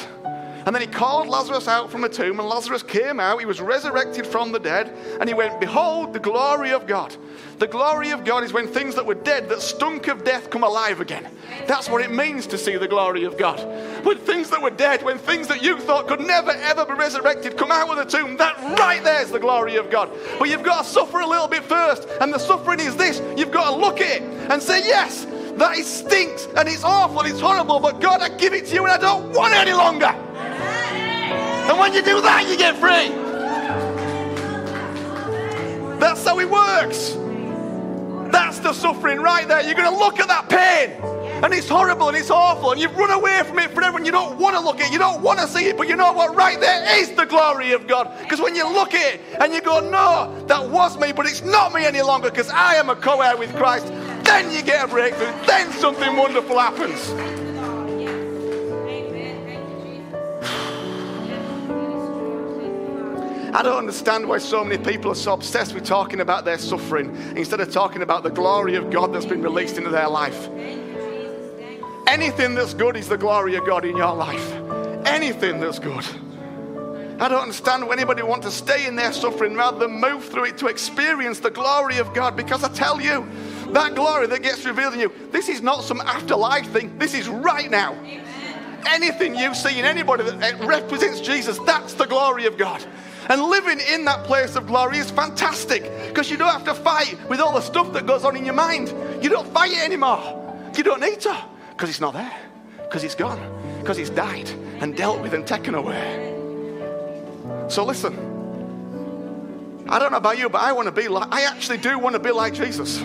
And 0.66 0.74
then 0.74 0.80
he 0.80 0.88
called 0.88 1.28
Lazarus 1.28 1.68
out 1.68 1.90
from 1.90 2.00
the 2.00 2.08
tomb, 2.08 2.40
and 2.40 2.48
Lazarus 2.48 2.82
came 2.82 3.20
out. 3.20 3.38
He 3.38 3.46
was 3.46 3.60
resurrected 3.60 4.26
from 4.26 4.50
the 4.50 4.58
dead, 4.58 4.88
and 5.20 5.28
he 5.28 5.34
went, 5.34 5.60
Behold, 5.60 6.12
the 6.12 6.18
glory 6.18 6.72
of 6.72 6.86
God. 6.86 7.14
The 7.58 7.66
glory 7.66 8.10
of 8.10 8.24
God 8.24 8.44
is 8.44 8.52
when 8.52 8.66
things 8.66 8.94
that 8.94 9.04
were 9.04 9.14
dead, 9.14 9.48
that 9.48 9.60
stunk 9.60 10.08
of 10.08 10.24
death, 10.24 10.50
come 10.50 10.64
alive 10.64 11.00
again. 11.00 11.28
That's 11.66 11.88
what 11.88 12.02
it 12.02 12.10
means 12.10 12.46
to 12.48 12.58
see 12.58 12.76
the 12.76 12.88
glory 12.88 13.24
of 13.24 13.36
God. 13.36 13.60
When 14.04 14.18
things 14.18 14.50
that 14.50 14.60
were 14.60 14.70
dead, 14.70 15.02
when 15.02 15.18
things 15.18 15.48
that 15.48 15.62
you 15.62 15.78
thought 15.78 16.08
could 16.08 16.20
never 16.20 16.50
ever 16.50 16.84
be 16.86 16.94
resurrected 16.94 17.56
come 17.56 17.70
out 17.70 17.90
of 17.90 17.96
the 17.96 18.18
tomb, 18.18 18.36
that 18.38 18.56
right 18.78 19.04
there 19.04 19.22
is 19.22 19.30
the 19.30 19.38
glory 19.38 19.76
of 19.76 19.90
God. 19.90 20.10
But 20.38 20.48
you've 20.48 20.62
got 20.62 20.84
to 20.84 20.90
suffer 20.90 21.20
a 21.20 21.26
little 21.26 21.48
bit 21.48 21.62
first, 21.62 22.08
and 22.20 22.32
the 22.32 22.38
suffering 22.38 22.80
is 22.80 22.96
this 22.96 23.20
you've 23.38 23.52
got 23.52 23.70
to 23.70 23.76
look 23.76 24.00
at 24.00 24.22
it 24.22 24.22
and 24.50 24.62
say, 24.62 24.80
Yes, 24.80 25.26
that 25.56 25.76
it 25.78 25.84
stinks 25.84 26.46
and 26.56 26.68
it's 26.68 26.84
awful 26.84 27.20
and 27.20 27.28
it's 27.28 27.40
horrible, 27.40 27.80
but 27.80 28.00
God, 28.00 28.20
I 28.20 28.30
give 28.36 28.54
it 28.54 28.66
to 28.66 28.74
you 28.74 28.84
and 28.84 28.92
I 28.92 28.98
don't 28.98 29.32
want 29.32 29.52
it 29.52 29.58
any 29.58 29.72
longer. 29.72 30.23
And 31.66 31.78
when 31.78 31.94
you 31.94 32.02
do 32.02 32.20
that, 32.20 32.46
you 32.48 32.56
get 32.58 32.76
free. 32.76 33.08
That's 35.98 36.24
how 36.24 36.38
it 36.38 36.50
works. 36.50 37.16
That's 38.30 38.58
the 38.58 38.72
suffering 38.72 39.20
right 39.20 39.48
there. 39.48 39.62
You're 39.62 39.74
going 39.74 39.90
to 39.90 39.98
look 39.98 40.20
at 40.20 40.28
that 40.28 40.48
pain 40.50 40.90
And 41.42 41.54
it's 41.54 41.68
horrible 41.68 42.08
and 42.08 42.16
it's 42.16 42.30
awful, 42.30 42.72
and 42.72 42.80
you've 42.80 42.96
run 42.96 43.10
away 43.10 43.42
from 43.44 43.58
it 43.58 43.70
forever, 43.70 43.96
and 43.96 44.04
you 44.04 44.12
don't 44.12 44.38
want 44.38 44.56
to 44.56 44.60
look 44.60 44.80
at 44.80 44.88
it, 44.88 44.92
you 44.92 44.98
don't 44.98 45.22
want 45.22 45.38
to 45.38 45.48
see 45.48 45.66
it, 45.66 45.76
but 45.76 45.88
you 45.88 45.96
know 45.96 46.12
what? 46.12 46.34
Right 46.34 46.60
there 46.60 47.00
is 47.00 47.12
the 47.12 47.24
glory 47.24 47.72
of 47.72 47.86
God. 47.86 48.14
Because 48.18 48.40
when 48.40 48.54
you 48.54 48.70
look 48.70 48.92
at 48.92 49.14
it 49.14 49.20
and 49.40 49.52
you 49.52 49.60
go, 49.60 49.80
No, 49.80 50.44
that 50.46 50.68
was 50.68 50.98
me, 50.98 51.12
but 51.12 51.26
it's 51.26 51.42
not 51.42 51.72
me 51.72 51.84
any 51.84 52.02
longer 52.02 52.30
because 52.30 52.50
I 52.50 52.74
am 52.74 52.90
a 52.90 52.96
co 52.96 53.20
heir 53.20 53.36
with 53.36 53.54
Christ, 53.56 53.86
then 54.24 54.52
you 54.52 54.62
get 54.62 54.84
a 54.84 54.88
breakthrough, 54.88 55.32
then 55.46 55.72
something 55.72 56.16
wonderful 56.16 56.58
happens. 56.58 57.43
I 63.54 63.62
don't 63.62 63.78
understand 63.78 64.28
why 64.28 64.38
so 64.38 64.64
many 64.64 64.82
people 64.82 65.12
are 65.12 65.14
so 65.14 65.32
obsessed 65.32 65.74
with 65.74 65.84
talking 65.84 66.20
about 66.20 66.44
their 66.44 66.58
suffering 66.58 67.14
instead 67.36 67.60
of 67.60 67.70
talking 67.70 68.02
about 68.02 68.24
the 68.24 68.30
glory 68.30 68.74
of 68.74 68.90
God 68.90 69.14
that's 69.14 69.26
been 69.26 69.42
released 69.42 69.78
into 69.78 69.90
their 69.90 70.08
life. 70.08 70.48
Anything 72.08 72.56
that's 72.56 72.74
good 72.74 72.96
is 72.96 73.08
the 73.08 73.16
glory 73.16 73.54
of 73.54 73.64
God 73.64 73.84
in 73.84 73.96
your 73.96 74.12
life. 74.12 74.52
Anything 75.06 75.60
that's 75.60 75.78
good. 75.78 76.04
I 77.20 77.28
don't 77.28 77.42
understand 77.42 77.86
why 77.86 77.92
anybody 77.92 78.24
wants 78.24 78.44
to 78.44 78.50
stay 78.50 78.88
in 78.88 78.96
their 78.96 79.12
suffering 79.12 79.54
rather 79.54 79.78
than 79.78 80.00
move 80.00 80.24
through 80.24 80.46
it 80.46 80.58
to 80.58 80.66
experience 80.66 81.38
the 81.38 81.50
glory 81.50 81.98
of 81.98 82.12
God. 82.12 82.34
Because 82.34 82.64
I 82.64 82.72
tell 82.72 83.00
you, 83.00 83.24
that 83.68 83.94
glory 83.94 84.26
that 84.26 84.42
gets 84.42 84.64
revealed 84.66 84.94
in 84.94 85.00
you, 85.00 85.12
this 85.30 85.48
is 85.48 85.62
not 85.62 85.84
some 85.84 86.00
afterlife 86.00 86.68
thing. 86.72 86.98
This 86.98 87.14
is 87.14 87.28
right 87.28 87.70
now. 87.70 87.94
Anything 88.88 89.36
you 89.36 89.54
see 89.54 89.78
in 89.78 89.84
anybody 89.84 90.24
that 90.24 90.64
represents 90.64 91.20
Jesus, 91.20 91.56
that's 91.60 91.94
the 91.94 92.06
glory 92.06 92.46
of 92.46 92.58
God. 92.58 92.84
And 93.28 93.42
living 93.42 93.80
in 93.80 94.04
that 94.04 94.24
place 94.24 94.56
of 94.56 94.66
glory 94.66 94.98
is 94.98 95.10
fantastic 95.10 95.90
because 96.08 96.30
you 96.30 96.36
don't 96.36 96.52
have 96.52 96.64
to 96.64 96.74
fight 96.74 97.18
with 97.28 97.40
all 97.40 97.52
the 97.52 97.60
stuff 97.60 97.92
that 97.94 98.06
goes 98.06 98.24
on 98.24 98.36
in 98.36 98.44
your 98.44 98.54
mind. 98.54 98.92
You 99.22 99.30
don't 99.30 99.48
fight 99.52 99.72
it 99.72 99.82
anymore. 99.82 100.42
You 100.76 100.82
don't 100.82 101.00
need 101.00 101.20
to 101.20 101.36
because 101.70 101.88
it's 101.88 102.00
not 102.00 102.14
there, 102.14 102.32
because 102.82 103.02
it's 103.02 103.14
gone, 103.14 103.40
because 103.80 103.98
it's 103.98 104.10
died 104.10 104.48
and 104.80 104.96
dealt 104.96 105.20
with 105.20 105.34
and 105.34 105.46
taken 105.46 105.74
away. 105.74 106.32
So 107.68 107.84
listen, 107.84 108.14
I 109.88 109.98
don't 109.98 110.12
know 110.12 110.18
about 110.18 110.38
you, 110.38 110.48
but 110.48 110.62
I 110.62 110.72
want 110.72 110.86
to 110.86 110.92
be 110.92 111.08
like, 111.08 111.32
I 111.32 111.42
actually 111.42 111.78
do 111.78 111.98
want 111.98 112.14
to 112.14 112.20
be 112.20 112.30
like 112.30 112.54
Jesus. 112.54 113.02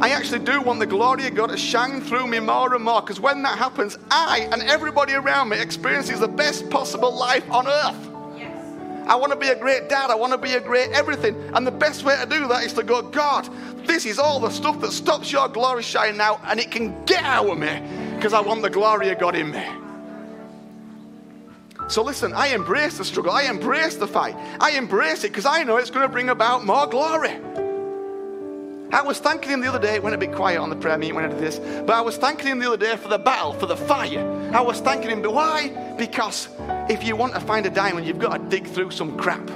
I 0.00 0.10
actually 0.10 0.38
do 0.40 0.62
want 0.62 0.80
the 0.80 0.86
glory 0.86 1.26
of 1.26 1.34
God 1.34 1.50
to 1.50 1.56
shine 1.58 2.00
through 2.00 2.26
me 2.26 2.40
more 2.40 2.74
and 2.74 2.82
more 2.82 3.02
because 3.02 3.20
when 3.20 3.42
that 3.42 3.58
happens, 3.58 3.98
I 4.10 4.48
and 4.50 4.62
everybody 4.62 5.12
around 5.12 5.50
me 5.50 5.60
experiences 5.60 6.20
the 6.20 6.28
best 6.28 6.70
possible 6.70 7.14
life 7.14 7.48
on 7.50 7.66
earth. 7.66 8.09
I 9.10 9.16
want 9.16 9.32
to 9.32 9.38
be 9.38 9.48
a 9.48 9.56
great 9.56 9.88
dad. 9.88 10.08
I 10.08 10.14
want 10.14 10.32
to 10.34 10.38
be 10.38 10.52
a 10.54 10.60
great 10.60 10.92
everything. 10.92 11.34
And 11.52 11.66
the 11.66 11.72
best 11.72 12.04
way 12.04 12.16
to 12.16 12.26
do 12.26 12.46
that 12.46 12.62
is 12.62 12.72
to 12.74 12.84
go, 12.84 13.02
God, 13.02 13.48
this 13.84 14.06
is 14.06 14.20
all 14.20 14.38
the 14.38 14.50
stuff 14.50 14.80
that 14.82 14.92
stops 14.92 15.32
your 15.32 15.48
glory 15.48 15.82
shining 15.82 16.16
now, 16.16 16.40
and 16.44 16.60
it 16.60 16.70
can 16.70 17.04
get 17.06 17.24
out 17.24 17.48
of 17.50 17.58
me 17.58 17.82
because 18.14 18.32
I 18.32 18.40
want 18.40 18.62
the 18.62 18.70
glory 18.70 19.08
of 19.08 19.18
God 19.18 19.34
in 19.34 19.50
me. 19.50 19.66
So 21.88 22.04
listen, 22.04 22.32
I 22.32 22.54
embrace 22.54 22.98
the 22.98 23.04
struggle. 23.04 23.32
I 23.32 23.42
embrace 23.42 23.96
the 23.96 24.06
fight. 24.06 24.36
I 24.60 24.70
embrace 24.78 25.24
it 25.24 25.32
because 25.32 25.44
I 25.44 25.64
know 25.64 25.76
it's 25.78 25.90
going 25.90 26.06
to 26.06 26.12
bring 26.12 26.28
about 26.28 26.64
more 26.64 26.86
glory. 26.86 27.36
I 28.92 29.02
was 29.02 29.20
thanking 29.20 29.52
him 29.52 29.60
the 29.60 29.68
other 29.68 29.78
day, 29.78 30.00
when 30.00 30.12
it 30.12 30.18
went 30.18 30.32
bit 30.32 30.36
quiet 30.36 30.58
on 30.58 30.68
the 30.68 30.74
prayer 30.74 30.98
meeting 30.98 31.14
when 31.14 31.24
I 31.24 31.28
did 31.28 31.38
this, 31.38 31.58
but 31.58 31.90
I 31.90 32.00
was 32.00 32.16
thanking 32.16 32.48
him 32.48 32.58
the 32.58 32.66
other 32.66 32.76
day 32.76 32.96
for 32.96 33.06
the 33.06 33.18
battle, 33.18 33.52
for 33.52 33.66
the 33.66 33.76
fire. 33.76 34.50
I 34.52 34.60
was 34.60 34.80
thanking 34.80 35.10
him, 35.10 35.22
but 35.22 35.32
why? 35.32 35.94
Because 35.96 36.48
if 36.88 37.04
you 37.04 37.14
want 37.14 37.34
to 37.34 37.40
find 37.40 37.64
a 37.66 37.70
diamond, 37.70 38.04
you've 38.04 38.18
got 38.18 38.36
to 38.36 38.44
dig 38.48 38.66
through 38.66 38.90
some 38.90 39.16
crap. 39.16 39.48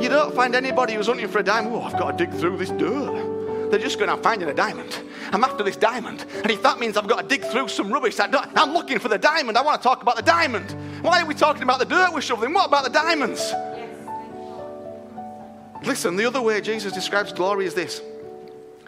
You 0.00 0.08
don't 0.08 0.32
find 0.32 0.54
anybody 0.54 0.94
who's 0.94 1.08
hunting 1.08 1.26
for 1.26 1.40
a 1.40 1.42
diamond, 1.42 1.74
oh, 1.74 1.82
I've 1.82 1.98
got 1.98 2.16
to 2.16 2.24
dig 2.24 2.32
through 2.38 2.56
this 2.56 2.70
dirt. 2.70 3.70
They're 3.72 3.80
just 3.80 3.98
going, 3.98 4.08
I'm 4.08 4.22
finding 4.22 4.48
a 4.48 4.54
diamond. 4.54 4.96
I'm 5.32 5.42
after 5.42 5.64
this 5.64 5.76
diamond. 5.76 6.24
And 6.36 6.50
if 6.52 6.62
that 6.62 6.78
means 6.78 6.96
I've 6.96 7.08
got 7.08 7.20
to 7.22 7.26
dig 7.26 7.44
through 7.50 7.68
some 7.68 7.92
rubbish, 7.92 8.16
I'm 8.20 8.72
looking 8.72 9.00
for 9.00 9.08
the 9.08 9.18
diamond. 9.18 9.58
I 9.58 9.62
want 9.62 9.82
to 9.82 9.86
talk 9.86 10.02
about 10.02 10.14
the 10.14 10.22
diamond. 10.22 10.74
Why 11.02 11.20
are 11.20 11.26
we 11.26 11.34
talking 11.34 11.64
about 11.64 11.80
the 11.80 11.84
dirt 11.84 12.12
we're 12.14 12.20
shoveling? 12.20 12.54
What 12.54 12.68
about 12.68 12.84
the 12.84 12.90
diamonds? 12.90 13.52
Listen, 15.84 16.16
the 16.16 16.26
other 16.26 16.42
way 16.42 16.60
Jesus 16.60 16.92
describes 16.92 17.32
glory 17.32 17.66
is 17.66 17.74
this. 17.74 18.02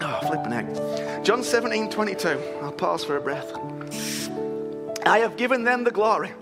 Oh, 0.00 0.18
flipping 0.26 0.52
heck. 0.52 1.24
John 1.24 1.42
17, 1.42 1.90
22. 1.90 2.28
I'll 2.62 2.72
pause 2.72 3.04
for 3.04 3.16
a 3.16 3.20
breath. 3.20 3.52
I 5.06 5.18
have 5.18 5.36
given 5.36 5.64
them 5.64 5.84
the 5.84 5.90
glory 5.90 6.32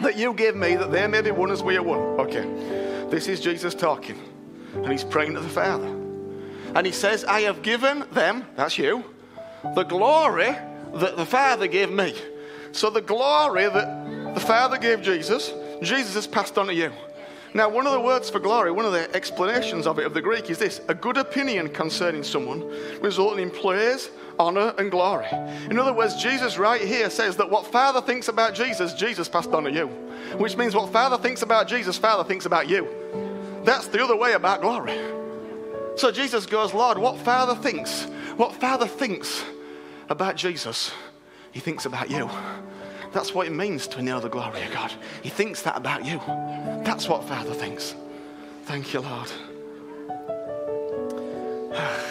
that 0.00 0.16
you 0.16 0.34
gave 0.34 0.56
me, 0.56 0.76
that 0.76 0.90
they 0.90 1.06
may 1.06 1.22
be 1.22 1.30
one 1.30 1.50
as 1.50 1.62
we 1.62 1.76
are 1.76 1.82
one. 1.82 1.98
Okay. 2.20 2.42
This 3.10 3.28
is 3.28 3.40
Jesus 3.40 3.74
talking. 3.74 4.20
And 4.74 4.90
he's 4.90 5.04
praying 5.04 5.34
to 5.34 5.40
the 5.40 5.48
Father. 5.48 5.86
And 6.74 6.86
he 6.86 6.92
says, 6.92 7.24
I 7.24 7.42
have 7.42 7.62
given 7.62 8.04
them, 8.12 8.46
that's 8.56 8.78
you, 8.78 9.04
the 9.74 9.84
glory 9.84 10.56
that 10.94 11.16
the 11.16 11.26
Father 11.26 11.66
gave 11.66 11.90
me. 11.90 12.14
So 12.72 12.88
the 12.88 13.02
glory 13.02 13.64
that 13.68 14.34
the 14.34 14.40
Father 14.40 14.78
gave 14.78 15.02
Jesus, 15.02 15.52
Jesus 15.82 16.14
has 16.14 16.26
passed 16.26 16.56
on 16.56 16.66
to 16.66 16.74
you. 16.74 16.90
Now, 17.54 17.68
one 17.68 17.86
of 17.86 17.92
the 17.92 18.00
words 18.00 18.30
for 18.30 18.38
glory, 18.38 18.72
one 18.72 18.86
of 18.86 18.92
the 18.92 19.14
explanations 19.14 19.86
of 19.86 19.98
it, 19.98 20.06
of 20.06 20.14
the 20.14 20.22
Greek, 20.22 20.48
is 20.48 20.58
this 20.58 20.80
a 20.88 20.94
good 20.94 21.18
opinion 21.18 21.68
concerning 21.68 22.22
someone, 22.22 22.60
resulting 23.00 23.42
in 23.42 23.50
praise, 23.50 24.10
honor, 24.38 24.74
and 24.78 24.90
glory. 24.90 25.26
In 25.70 25.78
other 25.78 25.92
words, 25.92 26.16
Jesus 26.16 26.56
right 26.56 26.80
here 26.80 27.10
says 27.10 27.36
that 27.36 27.50
what 27.50 27.66
Father 27.66 28.00
thinks 28.00 28.28
about 28.28 28.54
Jesus, 28.54 28.94
Jesus 28.94 29.28
passed 29.28 29.50
on 29.50 29.64
to 29.64 29.70
you. 29.70 29.86
Which 30.38 30.56
means 30.56 30.74
what 30.74 30.90
Father 30.92 31.18
thinks 31.18 31.42
about 31.42 31.68
Jesus, 31.68 31.98
Father 31.98 32.24
thinks 32.24 32.46
about 32.46 32.68
you. 32.68 32.88
That's 33.64 33.86
the 33.86 34.02
other 34.02 34.16
way 34.16 34.32
about 34.32 34.62
glory. 34.62 34.98
So 35.96 36.10
Jesus 36.10 36.46
goes, 36.46 36.72
Lord, 36.72 36.96
what 36.96 37.18
Father 37.18 37.54
thinks, 37.54 38.04
what 38.36 38.54
Father 38.54 38.86
thinks 38.86 39.44
about 40.08 40.36
Jesus, 40.36 40.90
he 41.52 41.60
thinks 41.60 41.84
about 41.84 42.10
you. 42.10 42.30
That's 43.12 43.34
what 43.34 43.46
it 43.46 43.50
means 43.50 43.86
to 43.88 44.02
know 44.02 44.20
the 44.20 44.28
glory 44.28 44.62
of 44.62 44.72
God. 44.72 44.92
He 45.22 45.28
thinks 45.28 45.62
that 45.62 45.76
about 45.76 46.04
you. 46.04 46.18
That's 46.84 47.08
what 47.08 47.24
Father 47.28 47.52
thinks. 47.52 47.94
Thank 48.64 48.92
you, 48.92 49.00
Lord. 49.00 49.30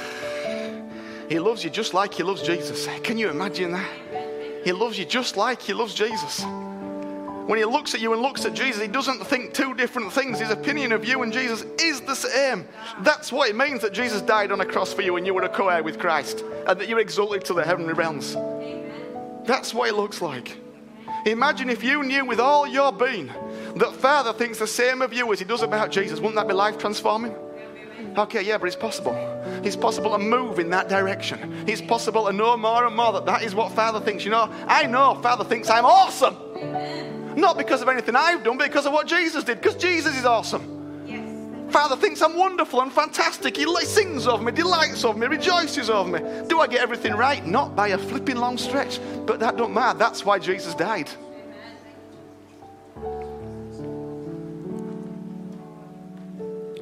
He 1.29 1.39
loves 1.39 1.63
you 1.63 1.69
just 1.69 1.93
like 1.93 2.13
He 2.13 2.23
loves 2.23 2.41
Jesus. 2.41 2.89
Can 3.03 3.17
you 3.17 3.29
imagine 3.29 3.71
that? 3.71 3.89
He 4.65 4.73
loves 4.73 4.99
you 4.99 5.05
just 5.05 5.37
like 5.37 5.61
He 5.61 5.71
loves 5.71 5.93
Jesus. 5.93 6.43
When 6.43 7.57
He 7.57 7.63
looks 7.63 7.95
at 7.95 8.01
you 8.01 8.11
and 8.11 8.21
looks 8.21 8.43
at 8.43 8.53
Jesus, 8.53 8.81
He 8.81 8.89
doesn't 8.89 9.25
think 9.25 9.53
two 9.53 9.73
different 9.73 10.11
things. 10.11 10.39
His 10.39 10.49
opinion 10.49 10.91
of 10.91 11.05
you 11.05 11.23
and 11.23 11.31
Jesus 11.31 11.63
is 11.79 12.01
the 12.01 12.15
same. 12.15 12.67
That's 12.99 13.31
what 13.31 13.49
it 13.49 13.55
means 13.55 13.79
that 13.81 13.93
Jesus 13.93 14.21
died 14.21 14.51
on 14.51 14.59
a 14.59 14.65
cross 14.65 14.91
for 14.91 15.03
you 15.03 15.15
and 15.15 15.25
you 15.25 15.33
were 15.33 15.43
a 15.43 15.49
co 15.49 15.69
heir 15.69 15.81
with 15.81 15.99
Christ 15.99 16.43
and 16.67 16.77
that 16.77 16.89
you're 16.89 16.99
exalted 16.99 17.45
to 17.45 17.53
the 17.53 17.63
heavenly 17.63 17.93
realms. 17.93 18.35
That's 19.47 19.73
what 19.73 19.87
it 19.87 19.95
looks 19.95 20.21
like. 20.21 20.57
Imagine 21.25 21.69
if 21.69 21.83
you 21.83 22.03
knew 22.03 22.25
with 22.25 22.39
all 22.39 22.65
your 22.65 22.91
being 22.91 23.31
that 23.75 23.93
Father 23.93 24.33
thinks 24.33 24.59
the 24.59 24.67
same 24.67 25.01
of 25.01 25.13
you 25.13 25.31
as 25.31 25.39
He 25.39 25.45
does 25.45 25.61
about 25.61 25.91
Jesus. 25.91 26.19
Wouldn't 26.19 26.35
that 26.35 26.47
be 26.47 26.53
life 26.53 26.77
transforming? 26.77 27.35
Okay, 28.17 28.41
yeah, 28.41 28.57
but 28.57 28.65
it's 28.65 28.75
possible. 28.75 29.13
It's 29.63 29.75
possible 29.75 30.11
to 30.11 30.17
move 30.17 30.59
in 30.59 30.69
that 30.71 30.89
direction. 30.89 31.63
It's 31.67 31.81
possible 31.81 32.25
to 32.25 32.33
know 32.33 32.57
more 32.57 32.85
and 32.85 32.95
more 32.95 33.13
that 33.13 33.25
that 33.25 33.43
is 33.43 33.53
what 33.55 33.71
Father 33.73 33.99
thinks. 33.99 34.25
You 34.25 34.31
know, 34.31 34.49
I 34.67 34.87
know 34.87 35.15
Father 35.21 35.43
thinks 35.43 35.69
I'm 35.69 35.85
awesome. 35.85 36.35
Not 37.35 37.57
because 37.57 37.81
of 37.81 37.87
anything 37.87 38.15
I've 38.15 38.43
done, 38.43 38.57
but 38.57 38.67
because 38.67 38.85
of 38.85 38.93
what 38.93 39.07
Jesus 39.07 39.43
did, 39.43 39.61
because 39.61 39.75
Jesus 39.75 40.17
is 40.17 40.25
awesome. 40.25 40.80
Father 41.71 41.95
thinks 41.95 42.21
I'm 42.21 42.35
wonderful 42.35 42.81
and 42.81 42.91
fantastic. 42.91 43.55
He 43.55 43.65
sings 43.85 44.27
of 44.27 44.43
me, 44.43 44.51
delights 44.51 45.05
of 45.05 45.17
me, 45.17 45.27
rejoices 45.27 45.89
of 45.89 46.09
me. 46.09 46.19
Do 46.47 46.59
I 46.59 46.67
get 46.67 46.81
everything 46.81 47.13
right? 47.13 47.45
Not 47.45 47.75
by 47.75 47.89
a 47.89 47.97
flipping 47.97 48.35
long 48.35 48.57
stretch, 48.57 48.99
but 49.25 49.39
that 49.39 49.55
don't 49.55 49.73
matter. 49.73 49.97
That's 49.97 50.25
why 50.25 50.37
Jesus 50.37 50.75
died. 50.75 51.09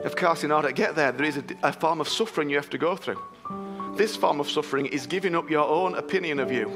Of 0.03 0.15
course, 0.15 0.43
in 0.43 0.51
order 0.51 0.69
to 0.69 0.73
get 0.73 0.95
there, 0.95 1.11
there 1.11 1.25
is 1.25 1.37
a, 1.37 1.43
a, 1.61 1.73
form 1.73 2.01
of 2.01 2.09
suffering 2.09 2.49
you 2.49 2.55
have 2.55 2.69
to 2.71 2.77
go 2.77 2.95
through. 2.95 3.21
This 3.95 4.15
form 4.15 4.39
of 4.39 4.49
suffering 4.49 4.87
is 4.87 5.05
giving 5.05 5.35
up 5.35 5.49
your 5.49 5.67
own 5.67 5.95
opinion 5.95 6.39
of 6.39 6.51
you 6.51 6.67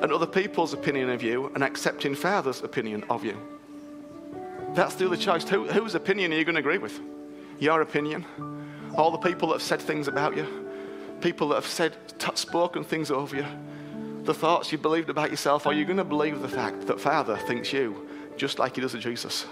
and 0.00 0.12
other 0.12 0.26
people's 0.26 0.74
opinion 0.74 1.10
of 1.10 1.22
you 1.22 1.50
and 1.54 1.64
accepting 1.64 2.14
Father's 2.14 2.62
opinion 2.62 3.04
of 3.10 3.24
you. 3.24 3.36
That's 4.74 4.94
the 4.94 5.06
other 5.06 5.16
choice. 5.16 5.48
Who, 5.48 5.66
whose 5.66 5.94
opinion 5.94 6.32
are 6.32 6.36
you 6.36 6.44
going 6.44 6.54
to 6.54 6.60
agree 6.60 6.78
with? 6.78 7.00
Your 7.58 7.80
opinion? 7.80 8.24
All 8.94 9.10
the 9.10 9.18
people 9.18 9.48
that 9.48 9.54
have 9.56 9.62
said 9.62 9.80
things 9.80 10.08
about 10.08 10.36
you? 10.36 10.68
People 11.20 11.48
that 11.48 11.56
have 11.56 11.66
said, 11.66 11.96
t- 12.18 12.30
spoken 12.34 12.84
things 12.84 13.10
over 13.10 13.36
you? 13.36 13.46
The 14.22 14.34
thoughts 14.34 14.70
you 14.70 14.78
believed 14.78 15.10
about 15.10 15.30
yourself? 15.30 15.66
Are 15.66 15.72
you 15.72 15.84
going 15.84 15.96
to 15.96 16.04
believe 16.04 16.40
the 16.40 16.48
fact 16.48 16.86
that 16.86 17.00
Father 17.00 17.36
thinks 17.36 17.72
you 17.72 18.06
just 18.36 18.58
like 18.58 18.76
he 18.76 18.80
does 18.80 18.94
of 18.94 19.00
Jesus? 19.00 19.46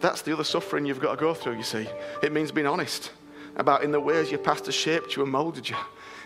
That's 0.00 0.22
the 0.22 0.32
other 0.32 0.44
suffering 0.44 0.84
you've 0.84 1.00
got 1.00 1.12
to 1.12 1.20
go 1.20 1.34
through, 1.34 1.56
you 1.56 1.62
see. 1.62 1.88
It 2.22 2.32
means 2.32 2.52
being 2.52 2.66
honest 2.66 3.10
about 3.56 3.84
in 3.84 3.92
the 3.92 4.00
ways 4.00 4.30
your 4.30 4.40
past 4.40 4.66
has 4.66 4.74
shaped 4.74 5.16
you 5.16 5.22
and 5.22 5.32
molded 5.32 5.68
you. 5.68 5.76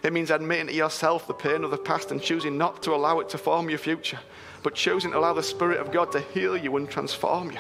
It 0.02 0.12
means 0.12 0.30
admitting 0.30 0.68
to 0.68 0.72
yourself 0.72 1.26
the 1.26 1.34
pain 1.34 1.64
of 1.64 1.70
the 1.70 1.78
past 1.78 2.10
and 2.10 2.22
choosing 2.22 2.56
not 2.56 2.82
to 2.84 2.94
allow 2.94 3.20
it 3.20 3.28
to 3.30 3.38
form 3.38 3.68
your 3.68 3.78
future, 3.78 4.18
but 4.62 4.74
choosing 4.74 5.12
to 5.12 5.18
allow 5.18 5.32
the 5.32 5.42
Spirit 5.42 5.80
of 5.80 5.92
God 5.92 6.12
to 6.12 6.20
heal 6.20 6.56
you 6.56 6.76
and 6.76 6.88
transform 6.88 7.50
you. 7.50 7.58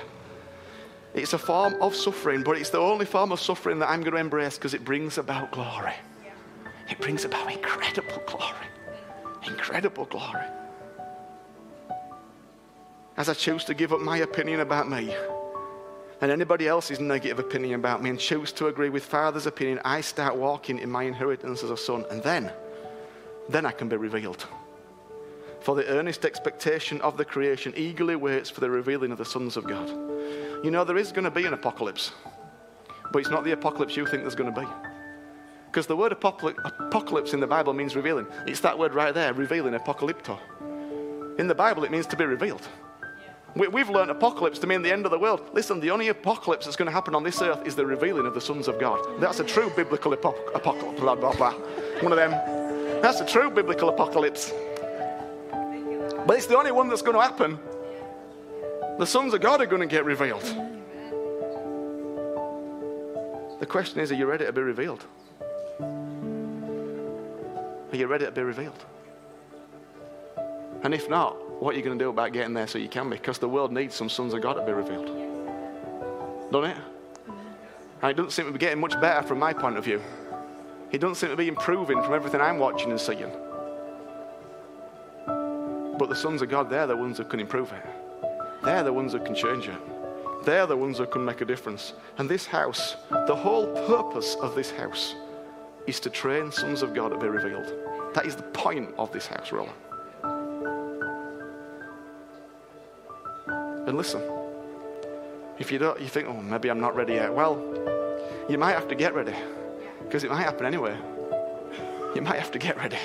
It's 1.14 1.32
a 1.32 1.38
form 1.38 1.74
of 1.80 1.94
suffering, 1.94 2.42
but 2.42 2.58
it's 2.58 2.70
the 2.70 2.78
only 2.78 3.06
form 3.06 3.32
of 3.32 3.40
suffering 3.40 3.78
that 3.80 3.88
I'm 3.88 4.00
going 4.00 4.12
to 4.12 4.20
embrace 4.20 4.56
because 4.56 4.74
it 4.74 4.84
brings 4.84 5.18
about 5.18 5.50
glory. 5.50 5.94
it 6.88 7.00
brings 7.00 7.24
about 7.24 7.50
incredible 7.50 8.22
glory. 8.26 8.66
Incredible 9.46 10.04
glory. 10.04 10.44
As 13.16 13.28
I 13.28 13.34
choose 13.34 13.64
to 13.64 13.74
give 13.74 13.92
up 13.92 14.00
my 14.00 14.18
opinion 14.18 14.60
about 14.60 14.88
me 14.88 15.14
and 16.20 16.30
anybody 16.30 16.68
else's 16.68 17.00
negative 17.00 17.38
opinion 17.38 17.74
about 17.74 18.02
me 18.02 18.10
and 18.10 18.18
choose 18.18 18.52
to 18.52 18.66
agree 18.68 18.90
with 18.90 19.04
Father's 19.04 19.46
opinion, 19.46 19.80
I 19.84 20.02
start 20.02 20.36
walking 20.36 20.78
in 20.78 20.90
my 20.90 21.04
inheritance 21.04 21.64
as 21.64 21.70
a 21.70 21.76
son. 21.76 22.04
And 22.10 22.22
then, 22.22 22.52
then 23.48 23.66
I 23.66 23.72
can 23.72 23.88
be 23.88 23.96
revealed. 23.96 24.46
For 25.68 25.74
the 25.74 25.86
earnest 25.88 26.24
expectation 26.24 26.98
of 27.02 27.18
the 27.18 27.26
creation 27.26 27.74
eagerly 27.76 28.16
waits 28.16 28.48
for 28.48 28.60
the 28.60 28.70
revealing 28.70 29.12
of 29.12 29.18
the 29.18 29.24
sons 29.26 29.54
of 29.54 29.68
God. 29.68 29.90
You 30.64 30.70
know, 30.70 30.82
there 30.82 30.96
is 30.96 31.12
going 31.12 31.24
to 31.24 31.30
be 31.30 31.44
an 31.44 31.52
apocalypse, 31.52 32.12
but 33.12 33.18
it's 33.18 33.28
not 33.28 33.44
the 33.44 33.52
apocalypse 33.52 33.94
you 33.94 34.06
think 34.06 34.22
there's 34.22 34.34
going 34.34 34.50
to 34.50 34.60
be. 34.62 34.66
Because 35.66 35.86
the 35.86 35.94
word 35.94 36.12
apocalypse 36.12 37.34
in 37.34 37.40
the 37.40 37.46
Bible 37.46 37.74
means 37.74 37.94
revealing. 37.94 38.26
It's 38.46 38.60
that 38.60 38.78
word 38.78 38.94
right 38.94 39.12
there, 39.12 39.34
revealing, 39.34 39.74
apocalypto. 39.74 40.38
In 41.38 41.48
the 41.48 41.54
Bible, 41.54 41.84
it 41.84 41.90
means 41.90 42.06
to 42.06 42.16
be 42.16 42.24
revealed. 42.24 42.66
We, 43.54 43.66
have 43.78 43.90
learned 43.90 44.10
apocalypse 44.10 44.58
to 44.60 44.66
mean 44.66 44.80
the 44.80 44.90
end 44.90 45.04
of 45.04 45.10
the 45.10 45.18
world. 45.18 45.50
Listen, 45.52 45.80
the 45.80 45.90
only 45.90 46.08
apocalypse 46.08 46.64
that's 46.64 46.76
going 46.76 46.86
to 46.86 46.92
happen 46.92 47.14
on 47.14 47.24
this 47.24 47.42
earth 47.42 47.66
is 47.66 47.76
the 47.76 47.84
revealing 47.84 48.24
of 48.24 48.32
the 48.32 48.40
sons 48.40 48.68
of 48.68 48.80
God. 48.80 49.20
That's 49.20 49.40
a 49.40 49.44
true 49.44 49.70
biblical 49.76 50.14
apocalypse. 50.14 52.02
One 52.02 52.12
of 52.12 52.16
them. 52.16 52.30
That's 53.02 53.20
a 53.20 53.26
true 53.26 53.50
biblical 53.50 53.90
apocalypse. 53.90 54.50
But 56.26 56.36
it's 56.36 56.46
the 56.46 56.56
only 56.56 56.72
one 56.72 56.88
that's 56.88 57.02
going 57.02 57.16
to 57.16 57.22
happen. 57.22 57.58
The 58.98 59.06
sons 59.06 59.32
of 59.34 59.40
God 59.40 59.60
are 59.60 59.66
going 59.66 59.80
to 59.80 59.86
get 59.86 60.04
revealed. 60.04 60.42
The 63.60 63.66
question 63.66 64.00
is 64.00 64.10
are 64.12 64.14
you 64.14 64.26
ready 64.26 64.44
to 64.44 64.52
be 64.52 64.60
revealed? 64.60 65.04
Are 67.90 67.96
you 67.96 68.06
ready 68.06 68.24
to 68.24 68.30
be 68.30 68.42
revealed? 68.42 68.84
And 70.82 70.94
if 70.94 71.08
not, 71.08 71.62
what 71.62 71.74
are 71.74 71.78
you 71.78 71.84
going 71.84 71.98
to 71.98 72.04
do 72.04 72.10
about 72.10 72.32
getting 72.32 72.54
there 72.54 72.66
so 72.66 72.78
you 72.78 72.88
can 72.88 73.10
be? 73.10 73.16
Because 73.16 73.38
the 73.38 73.48
world 73.48 73.72
needs 73.72 73.94
some 73.94 74.08
sons 74.08 74.34
of 74.34 74.42
God 74.42 74.54
to 74.54 74.64
be 74.64 74.72
revealed. 74.72 75.06
Don't 76.52 76.64
it? 76.64 76.76
And 78.02 78.10
it 78.10 78.16
doesn't 78.16 78.30
seem 78.30 78.46
to 78.46 78.52
be 78.52 78.58
getting 78.58 78.80
much 78.80 79.00
better 79.00 79.26
from 79.26 79.38
my 79.38 79.52
point 79.52 79.76
of 79.76 79.84
view. 79.84 80.00
It 80.92 80.98
doesn't 80.98 81.16
seem 81.16 81.30
to 81.30 81.36
be 81.36 81.48
improving 81.48 82.02
from 82.02 82.14
everything 82.14 82.40
I'm 82.40 82.58
watching 82.58 82.90
and 82.90 83.00
seeing. 83.00 83.30
But 86.08 86.14
the 86.14 86.20
sons 86.22 86.40
of 86.40 86.48
God, 86.48 86.70
they're 86.70 86.86
the 86.86 86.96
ones 86.96 87.18
that 87.18 87.28
can 87.28 87.38
improve 87.38 87.70
it. 87.70 87.84
They're 88.64 88.82
the 88.82 88.94
ones 88.94 89.12
that 89.12 89.26
can 89.26 89.34
change 89.34 89.68
it. 89.68 89.78
They're 90.42 90.64
the 90.64 90.74
ones 90.74 90.96
that 90.96 91.10
can 91.10 91.22
make 91.22 91.42
a 91.42 91.44
difference. 91.44 91.92
And 92.16 92.30
this 92.30 92.46
house, 92.46 92.96
the 93.10 93.36
whole 93.36 93.66
purpose 93.86 94.34
of 94.36 94.54
this 94.54 94.70
house 94.70 95.14
is 95.86 96.00
to 96.00 96.08
train 96.08 96.50
sons 96.50 96.80
of 96.80 96.94
God 96.94 97.10
to 97.10 97.18
be 97.18 97.26
revealed. 97.26 97.74
That 98.14 98.24
is 98.24 98.36
the 98.36 98.42
point 98.42 98.94
of 98.96 99.12
this 99.12 99.26
house, 99.26 99.52
Roller. 99.52 99.68
And 103.86 103.94
listen, 103.94 104.22
if 105.58 105.70
you 105.70 105.78
don't, 105.78 106.00
you 106.00 106.08
think, 106.08 106.26
oh, 106.26 106.40
maybe 106.40 106.70
I'm 106.70 106.80
not 106.80 106.96
ready 106.96 107.14
yet. 107.14 107.34
Well, 107.34 107.58
you 108.48 108.56
might 108.56 108.72
have 108.72 108.88
to 108.88 108.94
get 108.94 109.14
ready 109.14 109.34
because 110.04 110.24
it 110.24 110.30
might 110.30 110.40
happen 110.40 110.64
anyway. 110.64 110.96
You 112.14 112.22
might 112.22 112.38
have 112.38 112.50
to 112.52 112.58
get 112.58 112.78
ready. 112.78 112.96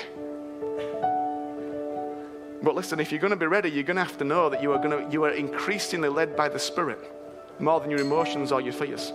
But 2.64 2.74
listen, 2.74 2.98
if 2.98 3.12
you're 3.12 3.20
going 3.20 3.30
to 3.30 3.36
be 3.36 3.46
ready, 3.46 3.70
you're 3.70 3.82
going 3.82 3.98
to 3.98 4.04
have 4.04 4.16
to 4.16 4.24
know 4.24 4.48
that 4.48 4.62
you 4.62 4.72
are, 4.72 4.78
going 4.78 5.06
to, 5.06 5.12
you 5.12 5.22
are 5.24 5.30
increasingly 5.30 6.08
led 6.08 6.34
by 6.34 6.48
the 6.48 6.58
Spirit 6.58 6.98
more 7.58 7.78
than 7.78 7.90
your 7.90 8.00
emotions 8.00 8.52
or 8.52 8.62
your 8.62 8.72
fears. 8.72 9.12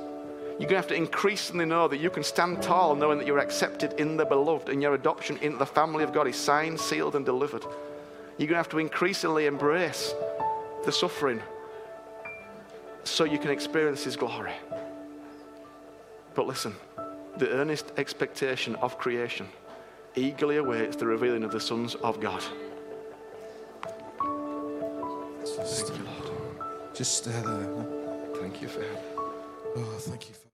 You're 0.60 0.70
going 0.70 0.70
to 0.70 0.76
have 0.76 0.88
to 0.88 0.94
increasingly 0.94 1.66
know 1.66 1.88
that 1.88 2.00
you 2.00 2.12
can 2.12 2.24
stand 2.24 2.62
tall 2.62 2.94
knowing 2.96 3.18
that 3.18 3.26
you're 3.26 3.40
accepted 3.40 3.94
in 3.94 4.18
the 4.18 4.26
beloved 4.26 4.70
and 4.70 4.84
your 4.84 4.94
adoption 4.94 5.38
into 5.38 5.58
the 5.58 5.66
family 5.66 6.04
of 6.04 6.14
God 6.14 6.28
is 6.28 6.36
signed, 6.36 6.80
sealed, 6.80 7.16
and 7.16 7.26
delivered. 7.26 7.64
You're 8.38 8.48
going 8.48 8.50
to 8.50 8.56
have 8.58 8.70
to 8.70 8.78
increasingly 8.78 9.48
embrace 9.48 10.14
the 10.86 10.92
suffering 10.92 11.42
so 13.04 13.24
you 13.24 13.40
can 13.40 13.50
experience 13.50 14.04
His 14.04 14.16
glory. 14.16 14.54
But 16.36 16.46
listen, 16.46 16.76
the 17.38 17.50
earnest 17.50 17.94
expectation 17.98 18.76
of 18.76 19.00
creation 19.00 19.50
eagerly 20.16 20.58
awaits 20.58 20.98
the 20.98 21.08
revealing 21.08 21.44
of 21.44 21.52
the 21.52 21.60
sons 21.60 21.96
of 21.96 22.20
God. 22.20 22.44
Just, 25.60 25.88
thank 25.88 26.00
you, 26.00 26.06
Lord. 26.06 26.96
Just 26.96 27.18
stay 27.18 27.32
there. 27.32 27.86
Thank 28.40 28.62
you, 28.62 28.68
Father. 28.68 28.98
Oh, 29.76 29.96
thank 30.00 30.30
you. 30.30 30.49